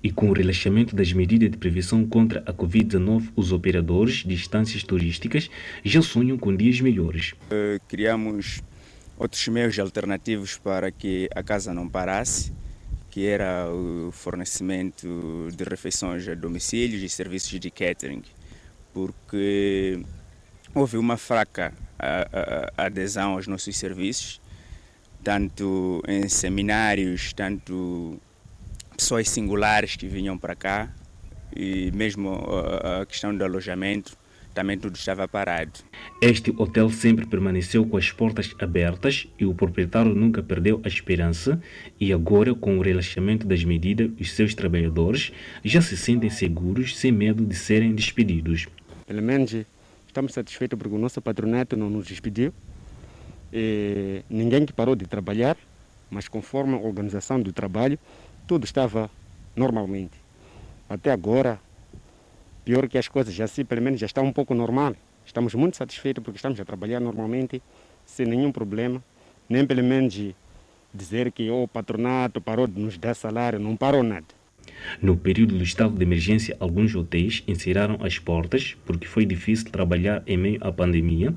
[0.03, 4.83] E com o relaxamento das medidas de prevenção contra a Covid-19, os operadores de instâncias
[4.83, 5.51] turísticas
[5.85, 7.33] já sonham com dias melhores.
[7.33, 8.63] Uh, criamos
[9.19, 12.53] outros meios alternativos para que a casa não parasse,
[13.11, 18.23] que era o fornecimento de refeições a domicílios e serviços de catering,
[18.95, 20.01] porque
[20.75, 21.75] houve uma fraca
[22.77, 24.41] adesão aos nossos serviços,
[25.25, 28.21] tanto em seminários, tanto
[28.99, 30.93] pessoas singulares que vinham para cá
[31.55, 32.37] e mesmo
[33.01, 34.19] a questão do alojamento
[34.53, 35.71] também tudo estava parado.
[36.21, 41.63] Este hotel sempre permaneceu com as portas abertas e o proprietário nunca perdeu a esperança
[42.01, 45.33] e agora com o relaxamento das medidas os seus trabalhadores
[45.65, 48.67] já se sentem seguros sem medo de serem despedidos.
[49.07, 49.55] Pelo menos
[50.09, 52.53] estamos satisfeitos porque o nosso patronato não nos despediu.
[53.53, 55.57] E ninguém que parou de trabalhar,
[56.11, 57.97] mas conforme a organização do trabalho,
[58.49, 59.11] tudo estava
[59.55, 60.19] normalmente.
[60.89, 61.61] Até agora,
[62.65, 64.97] pior que as coisas já se, pelo menos já está um pouco normal.
[65.25, 67.63] Estamos muito satisfeitos porque estamos a trabalhar normalmente,
[68.07, 69.05] sem nenhum problema,
[69.51, 70.19] nem pelo menos
[70.95, 74.38] dizer que oh, o patronato parou de nos dar salário, não parou nada.
[75.01, 80.23] No período do estado de emergência, alguns hotéis encerraram as portas porque foi difícil trabalhar
[80.27, 81.35] em meio à pandemia,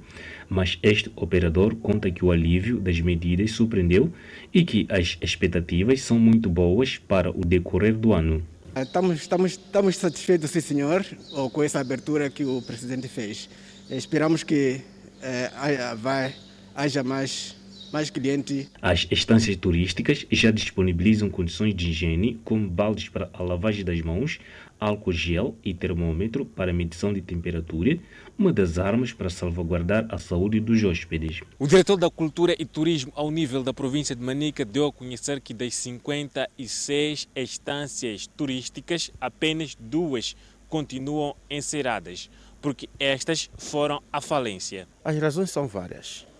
[0.49, 4.12] mas este operador conta que o alívio das medidas surpreendeu
[4.54, 8.43] e que as expectativas são muito boas para o decorrer do ano.
[8.75, 11.06] Estamos, estamos, estamos satisfeitos, sim, senhor,
[11.51, 13.49] com essa abertura que o presidente fez.
[13.89, 14.80] Esperamos que
[15.21, 15.51] eh,
[15.97, 16.34] vai,
[16.73, 17.56] haja mais
[17.91, 18.69] mais cliente.
[18.82, 24.39] As estâncias turísticas já disponibilizam condições de higiene, como baldes para a lavagem das mãos,
[24.80, 27.99] álcool gel e termômetro para medição de temperatura,
[28.38, 31.41] uma das armas para salvaguardar a saúde dos hóspedes.
[31.60, 35.39] O diretor da Cultura e Turismo ao nível da província de Manica deu a conhecer
[35.39, 40.36] que das 56 estâncias turísticas, apenas duas
[40.67, 44.88] continuam encerradas, porque estas foram à falência.
[45.04, 46.31] As razões são várias.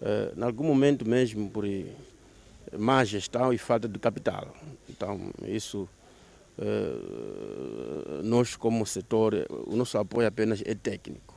[0.00, 1.64] Uh, em algum momento mesmo por
[2.78, 4.48] má gestão e falta de capital.
[4.88, 5.86] Então, isso,
[6.58, 11.34] uh, nós como setor, o nosso apoio apenas é técnico,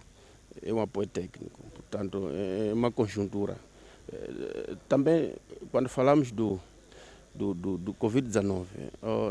[0.62, 3.58] é um apoio técnico, portanto, é uma conjuntura.
[4.08, 5.34] Uh, também,
[5.70, 6.58] quando falamos do,
[7.36, 8.66] do, do, do Covid-19,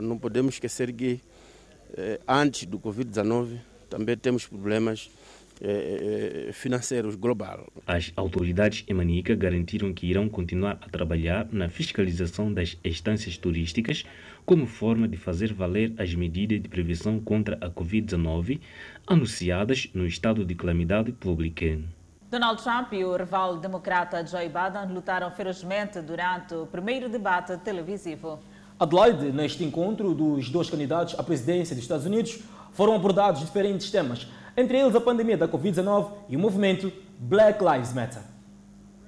[0.03, 1.21] não podemos esquecer que
[2.29, 5.11] antes do Covid-19 também temos problemas
[5.65, 7.67] eh, eh, financeiros global.
[7.87, 14.05] As autoridades em Manica garantiram que irão continuar a trabalhar na fiscalização das estâncias turísticas
[14.45, 18.61] como forma de fazer valer as medidas de prevenção contra a Covid-19
[19.07, 21.79] anunciadas no estado de calamidade pública.
[22.29, 28.41] Donald Trump e o rival democrata Joe Biden lutaram ferozmente durante o primeiro debate televisivo.
[28.81, 32.41] Adelaide, neste encontro dos dois candidatos à presidência dos Estados Unidos,
[32.73, 37.93] foram abordados diferentes temas, entre eles a pandemia da Covid-19 e o movimento Black Lives
[37.93, 38.23] Matter.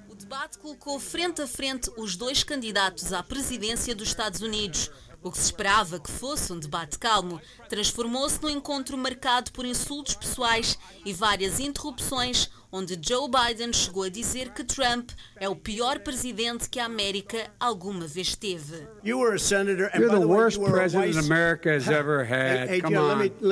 [0.09, 4.89] O debate colocou frente a frente os dois candidatos à presidência dos Estados Unidos.
[5.21, 10.13] O que se esperava que fosse um debate calmo transformou-se num encontro marcado por insultos
[10.13, 15.99] pessoais e várias interrupções, onde Joe Biden chegou a dizer que Trump é o pior
[15.99, 18.85] presidente que a América alguma vez teve.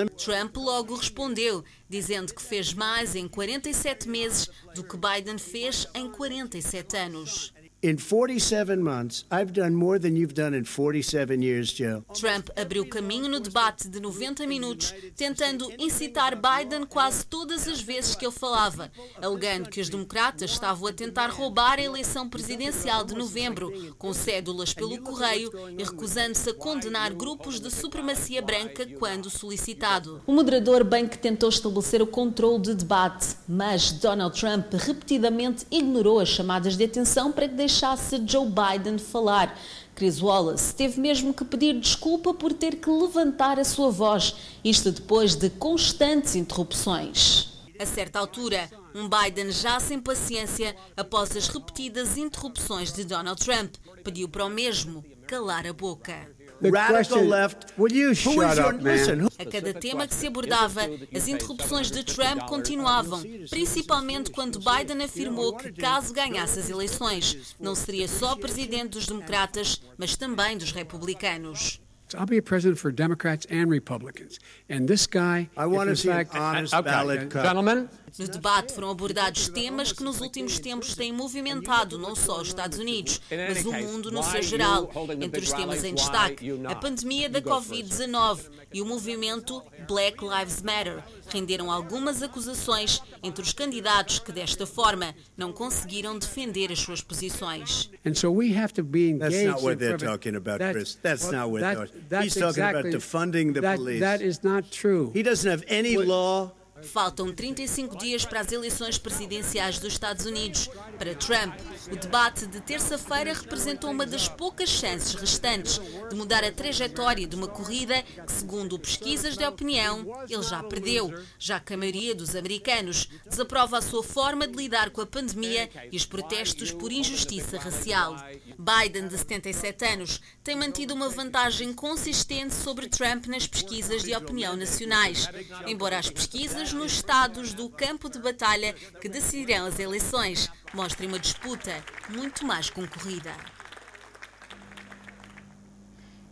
[0.10, 6.12] Trump logo respondeu, dizendo que fez mais em 47 meses do que Biden fez em
[6.12, 7.54] 47 anos.
[7.84, 12.02] In 47 months, I've done more than you've done in 47 years, Joe.
[12.14, 18.16] Trump abriu caminho no debate de 90 minutos, tentando incitar Biden quase todas as vezes
[18.16, 18.90] que ele falava,
[19.22, 24.74] alegando que os democratas estavam a tentar roubar a eleição presidencial de novembro, com cédulas
[24.74, 30.22] pelo correio e recusando-se a condenar grupos de supremacia branca quando solicitado.
[30.26, 36.22] O moderador bem que tentou estabelecer o controle de debate, mas Donald Trump repetidamente ignorou
[36.22, 39.58] as chamadas de atenção para que deixasse Joe Biden falar.
[39.96, 44.92] Chris Wallace teve mesmo que pedir desculpa por ter que levantar a sua voz, isto
[44.92, 47.52] depois de constantes interrupções.
[47.80, 53.74] A certa altura, um Biden já sem paciência, após as repetidas interrupções de Donald Trump,
[54.04, 56.30] pediu para o mesmo calar a boca.
[56.72, 57.74] Radical left.
[57.78, 59.28] Will you shut up, man?
[59.38, 60.82] A cada tema que se abordava,
[61.14, 67.76] as interrupções de Trump continuavam, principalmente quando Biden afirmou que, caso ganhasse as eleições, não
[67.76, 71.80] seria só presidente dos democratas, mas também dos republicanos.
[72.16, 74.40] I'll be a president for Democrats and Republicans.
[74.70, 77.44] And this guy, I want to see fact, an honest okay, ballot cut.
[77.44, 82.50] Gentlemen, no debate foram abordados temas que nos últimos tempos têm movimentado não só os
[82.50, 84.90] Estados Unidos, mas o mundo no seu geral.
[85.20, 91.04] Entre os temas em destaque, a pandemia da Covid-19 e o movimento Black Lives Matter
[91.30, 97.90] renderam algumas acusações entre os candidatos que, desta forma, não conseguiram defender as suas posições.
[98.06, 100.96] And so we have to be engaged That's not what they're talking about, Chris.
[101.02, 104.00] That's not what they're talking He's talking about defunding the police.
[104.00, 105.12] That is not true.
[105.14, 106.52] He doesn't have any law
[106.84, 110.70] Faltam 35 dias para as eleições presidenciais dos Estados Unidos.
[110.98, 111.54] Para Trump,
[111.92, 117.36] o debate de terça-feira representou uma das poucas chances restantes de mudar a trajetória de
[117.36, 122.36] uma corrida que, segundo pesquisas de opinião, ele já perdeu, já que a maioria dos
[122.36, 127.58] americanos desaprova a sua forma de lidar com a pandemia e os protestos por injustiça
[127.58, 128.16] racial.
[128.58, 134.56] Biden, de 77 anos, tem mantido uma vantagem consistente sobre Trump nas pesquisas de opinião
[134.56, 135.28] nacionais,
[135.66, 141.20] embora as pesquisas nos estados do campo de batalha que decidirão as eleições mostrem uma
[141.20, 141.72] disputa
[142.10, 143.32] muito mais concorrida.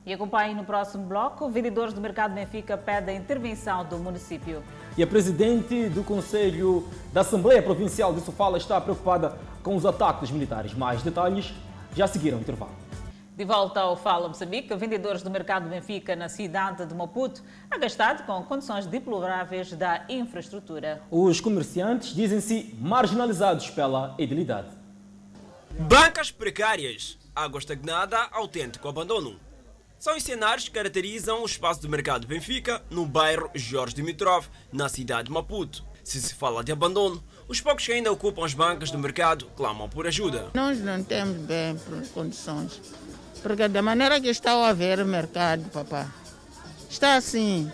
[0.06, 4.63] E acompanhe no próximo bloco, vendedores do mercado Benfica pedem a intervenção do município.
[4.97, 10.32] E a presidente do Conselho da Assembleia Provincial de Sofala está preocupada com os ataques
[10.32, 10.73] militares.
[10.73, 11.54] Mais detalhes
[11.95, 12.81] já seguiram o intervalo.
[13.41, 18.43] De volta ao Fala Moçambique, vendedores do mercado Benfica na cidade de Maputo agastado com
[18.43, 21.01] condições deploráveis da infraestrutura.
[21.10, 24.77] Os comerciantes dizem-se marginalizados pela edilidade.
[25.71, 29.39] Bancas precárias, água estagnada, autêntico abandono.
[29.97, 34.88] São os cenários que caracterizam o espaço do mercado Benfica, no bairro Jorge Dimitrov, na
[34.88, 35.84] cidade de Maputo.
[36.04, 39.89] Se se fala de abandono, os poucos que ainda ocupam as bancas do mercado clamam
[39.89, 40.51] por ajuda.
[40.54, 41.75] Nós não temos bem
[42.13, 42.80] condições
[43.41, 46.08] porque da maneira que está a ver o mercado, papá,
[46.89, 47.71] está assim.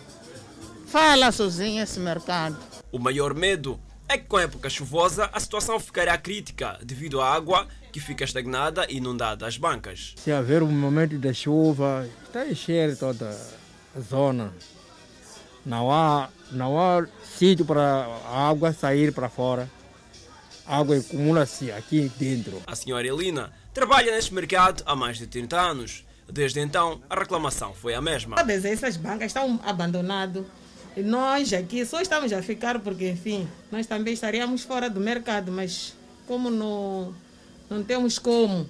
[0.87, 2.57] Fala sozinho esse mercado.
[2.91, 7.33] O maior medo é que com a época chuvosa a situação ficará crítica devido à
[7.33, 10.13] água que fica estagnada e inundada as bancas.
[10.15, 13.29] Se haver um momento de chuva, está a encher toda
[13.95, 14.53] a zona.
[15.65, 17.05] Não há, não há
[17.37, 19.69] sítio para a água sair para fora.
[20.65, 22.61] A água acumula-se aqui dentro.
[22.65, 26.03] A senhora Elina Trabalha neste mercado há mais de 30 anos.
[26.27, 28.35] Desde então, a reclamação foi a mesma.
[28.35, 30.43] Todas essas bancas estão abandonadas.
[30.95, 35.51] E nós aqui só estamos a ficar porque, enfim, nós também estaríamos fora do mercado,
[35.51, 35.93] mas
[36.25, 37.13] como não,
[37.69, 38.67] não temos como.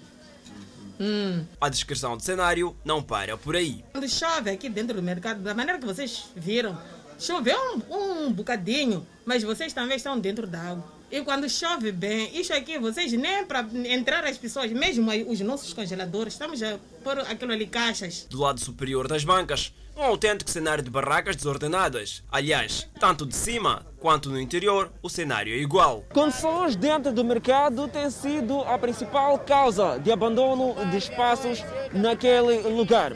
[1.00, 1.46] Hum.
[1.62, 3.86] A descrição do cenário não para por aí.
[3.94, 6.78] Quando chove aqui dentro do mercado, da maneira que vocês viram,
[7.18, 7.58] choveu
[7.90, 10.97] um, um bocadinho, mas vocês também estão dentro da água.
[11.10, 15.72] E quando chove bem, isso aqui, vocês nem para entrar as pessoas, mesmo os nossos
[15.72, 18.28] congeladores, estamos a pôr aquilo ali caixas.
[18.30, 22.24] Do lado superior das bancas, um autêntico cenário de barracas desordenadas.
[22.30, 26.04] Aliás, tanto de cima quanto no interior, o cenário é igual.
[26.12, 33.14] Condições dentro do mercado têm sido a principal causa de abandono de espaços naquele lugar.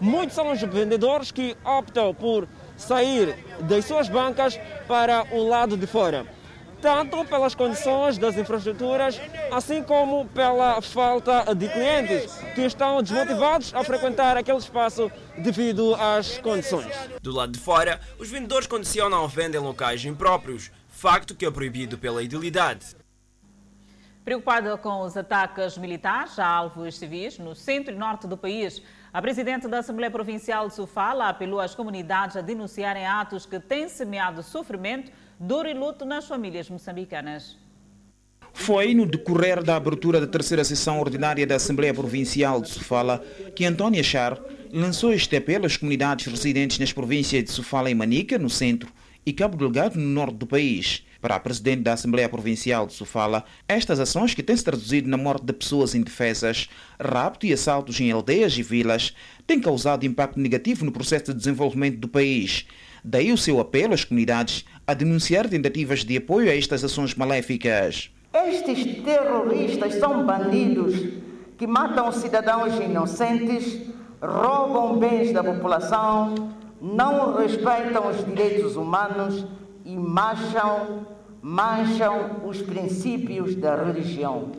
[0.00, 4.58] Muitos são os vendedores que optam por sair das suas bancas
[4.88, 6.26] para o lado de fora
[6.80, 9.20] tanto pelas condições das infraestruturas,
[9.50, 16.38] assim como pela falta de clientes que estão desmotivados a frequentar aquele espaço devido às
[16.38, 16.92] condições.
[17.20, 21.50] Do lado de fora, os vendedores condicionam a venda em locais impróprios, facto que é
[21.50, 22.96] proibido pela idilidade.
[24.24, 29.22] Preocupada com os ataques militares a alvos civis no centro e norte do país, a
[29.22, 34.42] presidente da Assembleia Provincial de Sofala apelou às comunidades a denunciarem atos que têm semeado
[34.42, 37.56] sofrimento dor e luto nas famílias moçambicanas.
[38.52, 43.24] Foi no decorrer da abertura da terceira sessão ordinária da Assembleia Provincial de Sofala
[43.54, 44.40] que Antónia Char
[44.72, 48.90] lançou este apelo às comunidades residentes nas províncias de Sofala e Manica, no centro,
[49.24, 51.04] e Cabo Delgado, no norte do país.
[51.20, 55.16] Para a presidente da Assembleia Provincial de Sofala, estas ações que têm se traduzido na
[55.16, 56.68] morte de pessoas indefesas,
[57.00, 59.14] rapto e assaltos em aldeias e vilas,
[59.46, 62.66] têm causado impacto negativo no processo de desenvolvimento do país.
[63.04, 68.10] Daí o seu apelo às comunidades a denunciar tentativas de apoio a estas ações maléficas.
[68.32, 70.94] Estes terroristas são bandidos
[71.58, 73.82] que matam cidadãos inocentes,
[74.18, 79.44] roubam bens da população, não respeitam os direitos humanos
[79.84, 81.06] e mancham,
[81.42, 84.52] mancham os princípios da religião.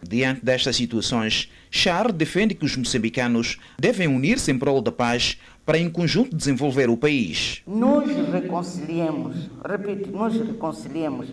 [0.00, 5.78] Diante destas situações, Char defende que os moçambicanos devem unir-se em prol da paz para
[5.78, 7.62] em conjunto desenvolver o país.
[7.66, 11.28] Nos reconciliemos, repito, nos reconciliemos.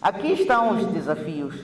[0.00, 1.54] Aqui estão os desafios.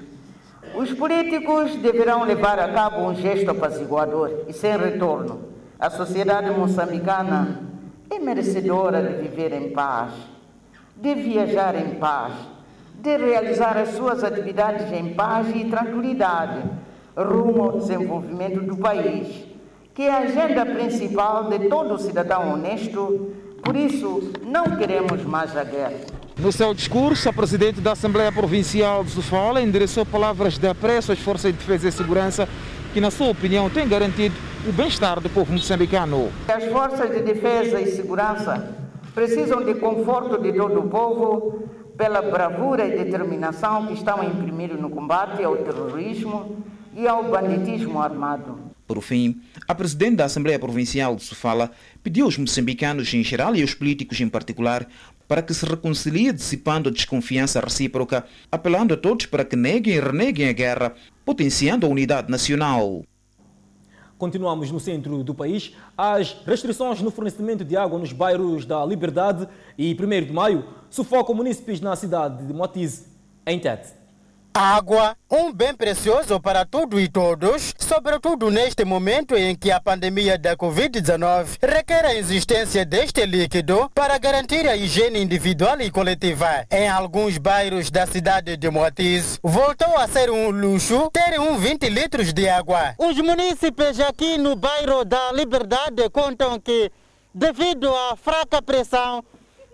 [0.75, 5.41] Os políticos deverão levar a cabo um gesto apaziguador e sem retorno.
[5.79, 7.61] A sociedade moçambicana
[8.11, 10.13] é merecedora de viver em paz,
[10.97, 12.35] de viajar em paz,
[12.95, 16.63] de realizar as suas atividades em paz e tranquilidade,
[17.17, 19.52] rumo ao desenvolvimento do país
[19.95, 23.33] que é a agenda principal de todo cidadão honesto,
[23.63, 26.01] por isso não queremos mais a guerra.
[26.39, 31.19] No seu discurso, a Presidente da Assembleia Provincial de Sofala endereçou palavras de apreço às
[31.19, 32.49] Forças de Defesa e Segurança,
[32.93, 34.35] que, na sua opinião, têm garantido
[34.67, 36.31] o bem-estar do povo moçambicano.
[36.49, 38.75] As Forças de Defesa e Segurança
[39.15, 44.75] precisam de conforto de todo o povo pela bravura e determinação que estão a imprimir
[44.75, 46.57] no combate ao terrorismo
[46.95, 48.72] e ao banditismo armado.
[48.93, 51.71] Por fim, a presidente da Assembleia Provincial de Sofala
[52.03, 54.87] pediu aos moçambicanos em geral e aos políticos em particular
[55.27, 59.99] para que se reconcilie dissipando a desconfiança recíproca, apelando a todos para que neguem e
[59.99, 63.03] reneguem a guerra, potenciando a unidade nacional.
[64.19, 65.75] Continuamos no centro do país.
[65.97, 71.35] As restrições no fornecimento de água nos bairros da Liberdade e 1 de Maio sufocam
[71.35, 73.07] munícipes na cidade de Moatize,
[73.47, 74.02] em Tete.
[74.55, 80.37] Água, um bem precioso para tudo e todos, sobretudo neste momento em que a pandemia
[80.37, 86.67] da Covid-19 requer a existência deste líquido para garantir a higiene individual e coletiva.
[86.71, 91.89] Em alguns bairros da cidade de Moatiz, voltou a ser um luxo ter um 20
[91.89, 92.95] litros de água.
[92.99, 96.93] Os munícipes aqui no bairro da Liberdade contam que,
[97.35, 99.25] devido à fraca pressão,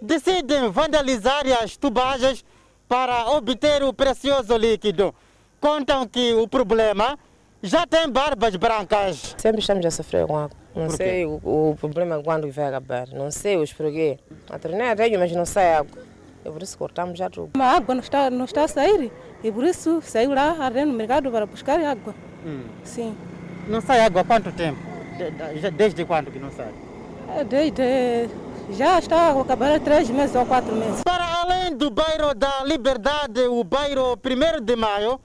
[0.01, 2.45] decidem vandalizar as tubagens
[2.89, 5.15] para obter o precioso líquido.
[5.61, 7.19] Contam que o problema
[7.63, 9.35] já tem barbas brancas.
[9.37, 10.57] Sempre estamos a sofrer com água.
[10.75, 13.09] Não sei o, o, problema quando vai acabar.
[13.09, 14.19] Não sei os porquê.
[14.49, 16.03] A torneira tenho, mas não sai água.
[16.45, 17.51] É por isso cortamos já tudo.
[17.61, 19.13] A água não está, não está a sair.
[19.43, 22.15] E por isso saiu lá no mercado para buscar água.
[22.47, 22.63] Hum.
[22.85, 23.17] Sim.
[23.67, 24.79] Não sai água há quanto tempo?
[25.77, 26.73] Desde quando que não sai?
[27.37, 28.29] É desde
[28.71, 31.03] já está a acabar três meses ou quatro meses.
[31.03, 35.21] Para além do bairro da Liberdade, o bairro 1 de Maio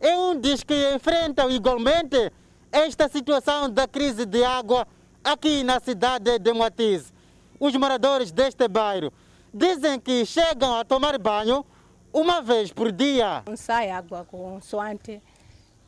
[0.00, 2.32] é um dos que enfrentam igualmente
[2.72, 4.86] esta situação da crise de água
[5.22, 7.12] aqui na cidade de Moatiz.
[7.58, 9.12] Os moradores deste bairro
[9.52, 11.64] dizem que chegam a tomar banho
[12.12, 13.42] uma vez por dia.
[13.46, 15.22] Não sai água com soante.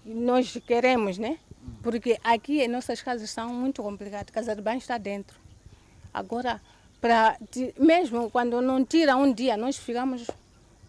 [0.04, 1.38] Nós queremos, né?
[1.82, 4.28] Porque aqui nossas casas são muito complicadas.
[4.30, 5.38] A casa de banho está dentro.
[6.12, 6.61] Agora,
[7.01, 7.36] para
[7.78, 10.26] mesmo quando não tira um dia, nós ficamos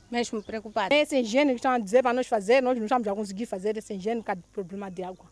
[0.09, 0.95] mesmo preocupados.
[0.97, 3.77] Esse higiene que estão a dizer para nós fazer, nós não estamos a conseguir fazer
[3.77, 5.25] esse higiene por problema de água.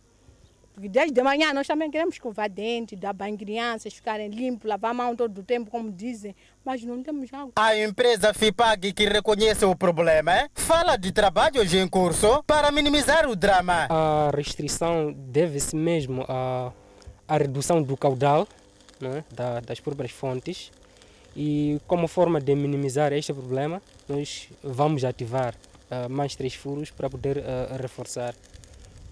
[0.78, 4.92] Porque desde de manhã nós também queremos escovar dentes, dar banho crianças, ficarem limpos, lavar
[4.92, 7.52] a mão todo o tempo, como dizem, mas não temos água.
[7.56, 13.36] A empresa FIPAG, que reconhece o problema, fala de trabalhos em curso para minimizar o
[13.36, 13.88] drama.
[13.90, 16.72] A restrição deve-se mesmo à,
[17.28, 18.48] à redução do caudal
[19.02, 20.72] né, da, das próprias fontes
[21.40, 23.80] e como forma de minimizar este problema,
[24.10, 28.34] nós vamos ativar uh, mais três furos para poder uh, reforçar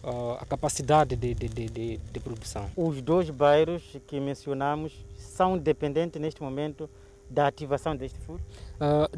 [0.03, 2.67] uh, a capacidade de, de, de, de, produção.
[2.75, 6.89] Os dois bairros que mencionamos são dependentes neste momento
[7.29, 8.39] da ativação deste furo?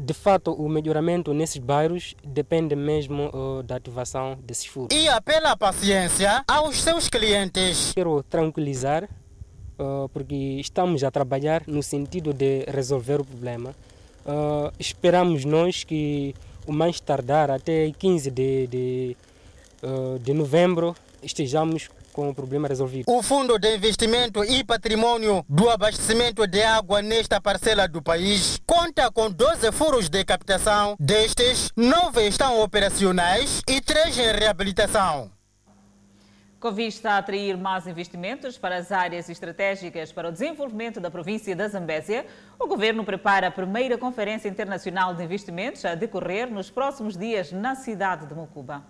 [0.00, 3.30] de fato, o melhoramento nesses bairros depende mesmo
[3.64, 4.96] da ativação desses furos.
[4.96, 7.92] E apela a paciência aos seus clientes.
[7.94, 9.06] Quero tranquilizar
[9.78, 13.74] uh, porque estamos a trabalhar no sentido de resolver o problema.
[14.26, 16.34] Uh, esperamos nós que
[16.66, 19.16] o mais tardar até 15 de, de,
[19.82, 23.04] uh, de novembro estejamos com o problema resolvido.
[23.08, 29.08] O Fundo de Investimento e Patrimônio do Abastecimento de Água nesta parcela do país conta
[29.10, 30.96] com 12 furos de captação.
[30.98, 35.37] Destes, 9 estão operacionais e 3 em reabilitação.
[36.60, 41.54] Com vista a atrair mais investimentos para as áreas estratégicas para o desenvolvimento da província
[41.54, 42.26] da Zambésia,
[42.58, 47.76] o governo prepara a primeira Conferência Internacional de Investimentos a decorrer nos próximos dias na
[47.76, 48.84] cidade de Mocuba.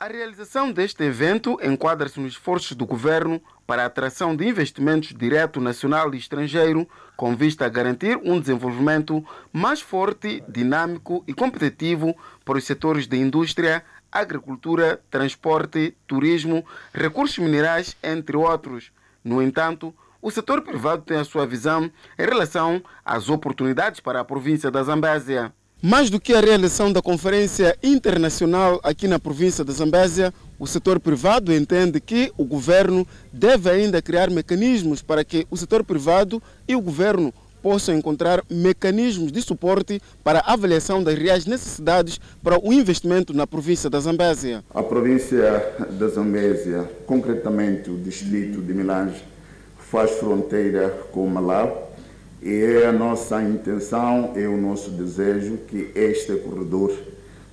[0.00, 5.60] A realização deste evento enquadra-se nos esforços do governo para a atração de investimentos direto
[5.60, 12.58] nacional e estrangeiro, com vista a garantir um desenvolvimento mais forte, dinâmico e competitivo para
[12.58, 18.90] os setores da indústria, agricultura, transporte, turismo, recursos minerais, entre outros.
[19.24, 24.24] No entanto, o setor privado tem a sua visão em relação às oportunidades para a
[24.24, 25.52] província da Zambésia.
[25.80, 30.98] Mais do que a realização da conferência internacional aqui na província da Zambésia, o setor
[30.98, 36.74] privado entende que o governo deve ainda criar mecanismos para que o setor privado e
[36.74, 37.32] o governo
[37.62, 43.46] possam encontrar mecanismos de suporte para a avaliação das reais necessidades para o investimento na
[43.46, 44.64] província da Zambésia.
[44.74, 49.22] A província da Zambésia, concretamente o distrito de Milange,
[49.78, 51.92] faz fronteira com Malau
[52.42, 56.92] e é a nossa intenção, é o nosso desejo que este corredor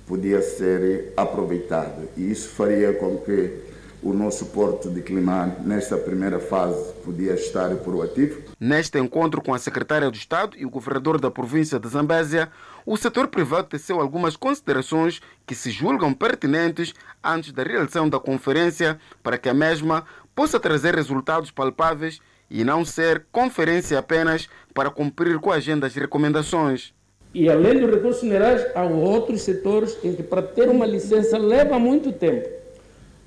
[0.06, 2.08] podia ser aproveitado.
[2.16, 3.65] E isso faria com que
[4.02, 8.42] o nosso porto de Climane, nesta primeira fase, podia estar proativo.
[8.58, 12.50] Neste encontro com a secretária do Estado e o governador da província de Zambésia,
[12.84, 18.98] o setor privado teceu algumas considerações que se julgam pertinentes antes da realização da conferência
[19.22, 22.20] para que a mesma possa trazer resultados palpáveis
[22.50, 26.94] e não ser conferência apenas para cumprir com a agenda das recomendações.
[27.34, 31.78] E além dos recursos minerais, há outros setores em que para ter uma licença leva
[31.78, 32.48] muito tempo.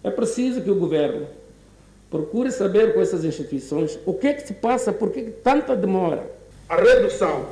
[0.03, 1.27] É preciso que o governo
[2.09, 6.29] procure saber com essas instituições o que é que se passa, por que tanta demora.
[6.67, 7.49] A redução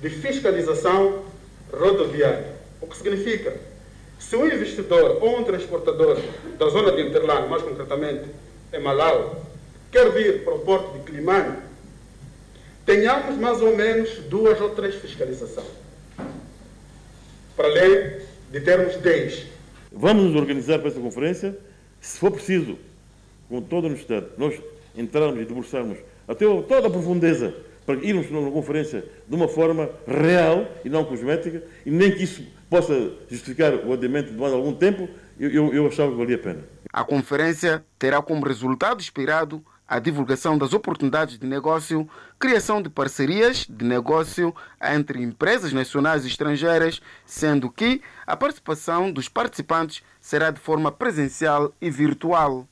[0.00, 1.22] de fiscalização
[1.72, 3.54] rodoviária, o que significa
[4.18, 6.18] se um investidor ou um transportador
[6.58, 8.24] da zona de Interlândia, mais concretamente
[8.72, 9.44] em Malau,
[9.92, 11.58] quer vir para o porto de Climane,
[12.84, 15.66] tenhamos mais ou menos duas ou três fiscalizações.
[17.54, 18.20] Para além
[18.50, 19.46] de termos dez.
[19.92, 21.56] Vamos nos organizar para essa conferência,
[22.06, 22.78] se for preciso,
[23.48, 24.54] com toda a honestidade, nós
[24.96, 25.98] entrarmos e debruçarmos
[26.28, 27.52] até toda a profundeza
[27.84, 32.46] para irmos numa conferência de uma forma real e não cosmética, e nem que isso
[32.70, 36.38] possa justificar o adiamento de mais algum tempo, eu, eu, eu achava que valia a
[36.38, 36.60] pena.
[36.92, 42.08] A conferência terá como resultado esperado a divulgação das oportunidades de negócio,
[42.38, 49.28] criação de parcerias de negócio entre empresas nacionais e estrangeiras, sendo que a participação dos
[49.28, 52.66] participantes será de forma presencial e virtual.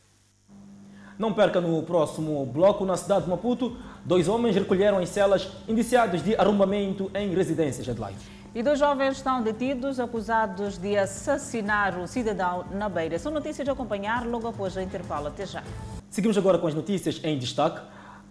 [1.17, 6.23] Não perca no próximo bloco, na cidade de Maputo, dois homens recolheram as celas indiciados
[6.23, 7.89] de arrombamento em residências.
[7.89, 8.34] Adelaide.
[8.55, 13.19] E dois jovens estão detidos acusados de assassinar um cidadão na Beira.
[13.19, 15.27] São notícias a acompanhar logo após o intervalo.
[15.27, 15.65] Até já.
[16.09, 17.81] Seguimos agora com as notícias em destaque.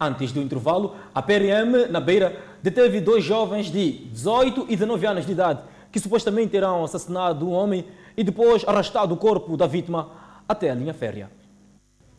[0.00, 5.26] Antes do intervalo, a PRM, na Beira, deteve dois jovens de 18 e 19 anos
[5.26, 5.60] de idade
[5.92, 10.10] que supostamente terão assassinado um homem e depois arrastado o corpo da vítima
[10.48, 11.30] até a linha férrea.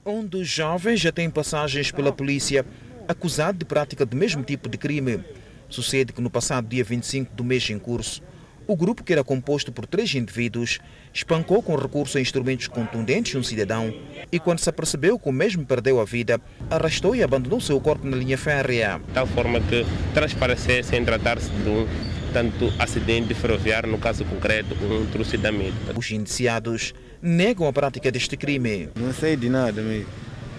[0.06, 2.66] Um dos jovens já tem passagens pela polícia
[3.08, 5.26] acusado de prática do mesmo tipo de crime.
[5.70, 8.22] Sucede que no passado dia 25 do mês em curso,
[8.68, 10.80] o grupo, que era composto por três indivíduos,
[11.14, 13.94] espancou com recurso a instrumentos contundentes um cidadão
[14.32, 18.08] e, quando se apercebeu que o mesmo perdeu a vida, arrastou e abandonou seu corpo
[18.08, 19.00] na linha férrea.
[19.06, 19.86] De tal forma que
[20.16, 21.88] transparecesse em tratar-se de um
[22.34, 25.76] tanto acidente ferroviário, no caso concreto, um trucidamento.
[25.96, 28.90] Os indiciados negam a prática deste crime.
[28.96, 30.10] Não sei de nada mesmo.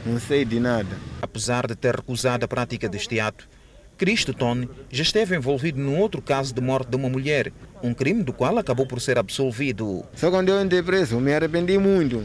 [0.06, 0.96] Não sei de nada.
[1.20, 3.48] Apesar de ter recusado a prática deste ato,
[3.98, 7.50] Cristo Tone já esteve envolvido num outro caso de morte de uma mulher,
[7.82, 10.04] um crime do qual acabou por ser absolvido.
[10.14, 12.22] Só quando eu entrei preso, me arrependi muito.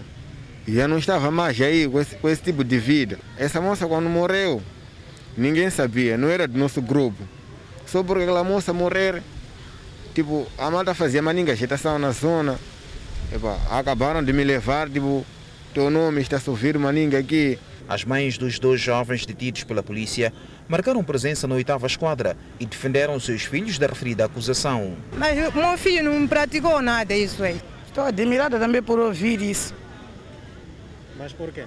[0.68, 3.18] E já não estava mais aí com esse, com esse tipo de vida.
[3.38, 4.62] Essa moça, quando morreu,
[5.38, 7.24] ninguém sabia, não era do nosso grupo.
[7.86, 9.24] Só porque aquela moça morrer,
[10.14, 12.60] tipo, a malta fazia maninga agitação na zona.
[13.34, 15.26] Epa, acabaram de me levar, tipo,
[15.74, 17.58] teu nome está a sofrer maninga aqui.
[17.88, 20.34] As mães dos dois jovens detidos pela polícia
[20.72, 24.96] marcaram presença na oitava esquadra e defenderam seus filhos da referida acusação.
[25.18, 27.60] Mas meu filho não praticou nada isso aí.
[27.86, 29.76] Estou admirada também por ouvir isso.
[31.18, 31.66] Mas por quê?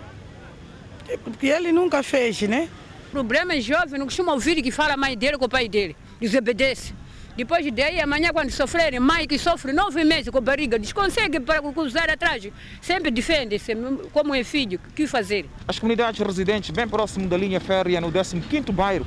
[1.07, 2.67] É porque ele nunca fez, né?
[3.09, 5.69] O problema é jovem, não costuma ouvir que fala a mãe dele com o pai
[5.69, 5.95] dele.
[6.19, 6.95] Desobedece.
[7.37, 12.09] Depois daí, amanhã, quando sofrerem, mãe que sofre nove meses com barriga, desconsegue para cruzar
[12.09, 12.49] atrás.
[12.81, 13.75] Sempre defende-se,
[14.13, 15.47] como é filho, o que fazer?
[15.67, 19.05] As comunidades residentes bem próximo da linha férrea, no 15º bairro,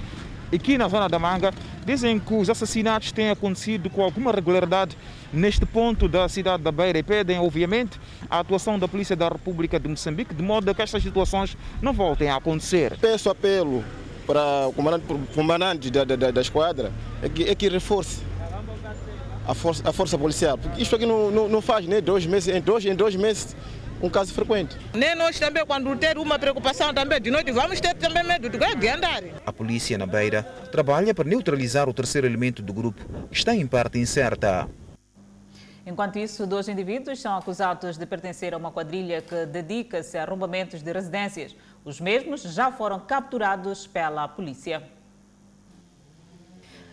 [0.54, 1.54] aqui na zona da Manga,
[1.86, 4.98] dizem que os assassinatos têm acontecido com alguma regularidade
[5.32, 7.98] neste ponto da cidade da Beira e pedem, obviamente,
[8.30, 11.94] a atuação da Polícia da República de Moçambique, de modo a que estas situações não
[11.94, 12.98] voltem a acontecer.
[13.00, 13.86] Peço apelo
[14.28, 16.92] para o comandante, comandante da, da, da, esquadra
[17.24, 18.22] é que, é que reforce
[19.48, 20.58] a força, a força policial.
[20.58, 23.56] Porque isto aqui não, não, não faz nem dois meses, em dois, em dois meses
[24.02, 24.78] um caso frequente.
[24.94, 28.88] Nem nós também, quando ter uma preocupação também de noite, vamos ter também medo de
[28.88, 29.24] andar.
[29.46, 33.02] A polícia na Beira trabalha para neutralizar o terceiro elemento do grupo,
[33.32, 34.68] que está em parte incerta.
[35.86, 40.84] Enquanto isso, dois indivíduos são acusados de pertencer a uma quadrilha que dedica-se a arrombamentos
[40.84, 41.56] de residências.
[41.88, 44.84] Os mesmos já foram capturados pela polícia.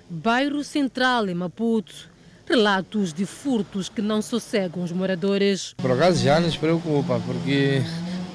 [0.09, 2.09] Bairro Central, em Maputo.
[2.47, 5.75] Relatos de furtos que não sossegam os moradores.
[5.79, 7.83] Por acaso já nos preocupa, porque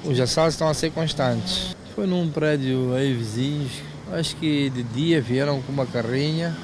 [0.04, 1.74] os assaltos estão a ser constantes.
[1.94, 3.72] Foi num prédio aí vizinhos,
[4.12, 6.54] acho que de dia vieram com uma carrinha,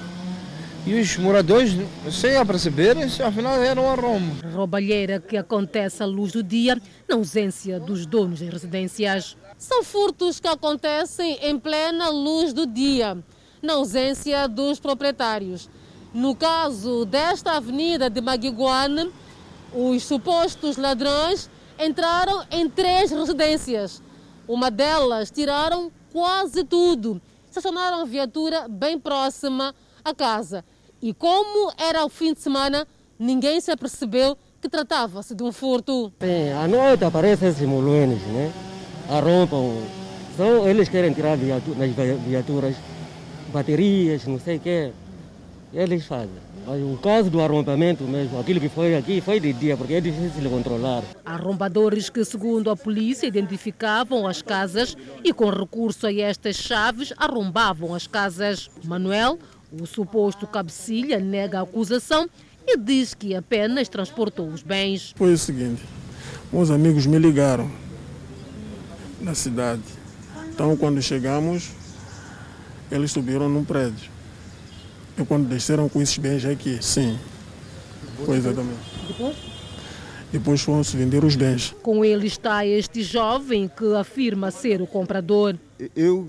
[0.84, 1.72] e os moradores,
[2.12, 4.36] sem a perceberem, afinal era um arrombo.
[4.55, 9.36] Roubalheira que acontece à luz do dia, na ausência dos donos das residências.
[9.59, 13.16] São furtos que acontecem em plena luz do dia,
[13.62, 15.68] na ausência dos proprietários.
[16.12, 19.11] No caso desta avenida de Maguiguane,
[19.74, 24.02] os supostos ladrões entraram em três residências.
[24.46, 27.20] Uma delas tiraram quase tudo.
[27.48, 30.64] Estacionaram a viatura bem próxima à casa.
[31.00, 32.86] E como era o fim de semana,
[33.18, 36.12] ninguém se apercebeu que tratava-se de um furto.
[36.20, 38.52] Sim, à noite aparecem esses moluenes, né?
[39.09, 39.82] Arrompam.
[40.36, 41.90] Só eles querem tirar viatura, nas
[42.20, 42.76] viaturas,
[43.52, 44.92] baterias, não sei o quê.
[45.72, 46.46] Eles fazem.
[46.66, 50.00] Mas o caso do arrombamento mesmo, aquilo que foi aqui, foi de dia, porque é
[50.00, 51.04] difícil de controlar.
[51.24, 57.94] Arrombadores que, segundo a polícia, identificavam as casas e, com recurso a estas chaves, arrombavam
[57.94, 58.68] as casas.
[58.84, 59.38] Manuel,
[59.80, 62.28] o suposto cabecilha nega a acusação
[62.66, 65.14] e diz que apenas transportou os bens.
[65.16, 65.82] Foi o seguinte:
[66.52, 67.86] meus amigos me ligaram
[69.21, 69.83] na cidade.
[70.49, 71.71] Então, quando chegamos,
[72.91, 74.11] eles subiram num prédio.
[75.19, 77.19] E quando desceram com esses bens aqui, sim.
[78.25, 78.79] Foi exatamente.
[79.09, 79.37] Depois?
[80.33, 81.75] Depois foram-se vender os bens.
[81.83, 85.57] Com ele está este jovem que afirma ser o comprador.
[85.95, 86.29] Eu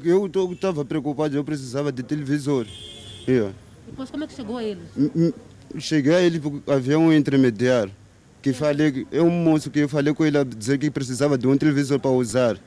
[0.51, 2.65] estava preocupado, eu precisava de televisor.
[3.27, 3.53] Yeah.
[3.85, 4.81] Depois como é que chegou a ele?
[5.79, 7.91] Cheguei a ele porque havia um intermediário
[8.41, 11.47] que falei, é um moço que eu falei com ele a dizer que precisava de
[11.47, 12.57] um televisor para usar.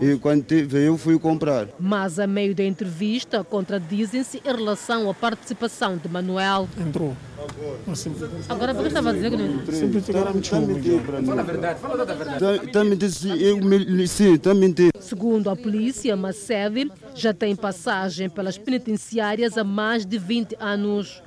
[0.00, 1.68] E quando veio, eu fui comprar.
[1.78, 6.68] Mas, a meio da entrevista, contradizem-se em relação à participação de Manuel.
[6.78, 7.16] Entrou.
[8.48, 9.76] Agora, por que estava a dizer que não entrou?
[9.76, 10.12] Simplesmente
[11.26, 12.72] Fala a verdade, fala a verdade.
[12.72, 19.58] Também disse, eu me, sim, também Segundo a polícia, Macede já tem passagem pelas penitenciárias
[19.58, 21.22] há mais de 20 anos.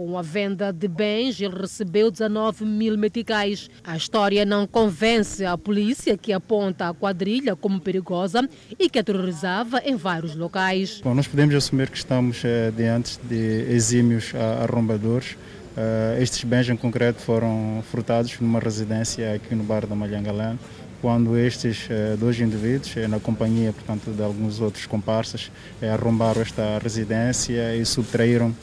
[0.00, 3.68] Com a venda de bens, ele recebeu 19 mil meticais.
[3.84, 8.48] A história não convence a polícia, que aponta a quadrilha como perigosa
[8.78, 11.02] e que aterrorizava em vários locais.
[11.04, 14.32] Bom, nós podemos assumir que estamos eh, diante de exímios
[14.62, 15.32] arrombadores.
[15.32, 20.58] Uh, estes bens em concreto foram furtados numa residência aqui no bairro da Malhangalã
[21.00, 26.42] quando estes eh, dois indivíduos, eh, na companhia portanto, de alguns outros comparsas, eh, arrombaram
[26.42, 28.54] esta residência e subtraíram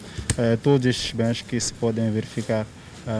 [0.62, 2.66] todos estes bens que se podem verificar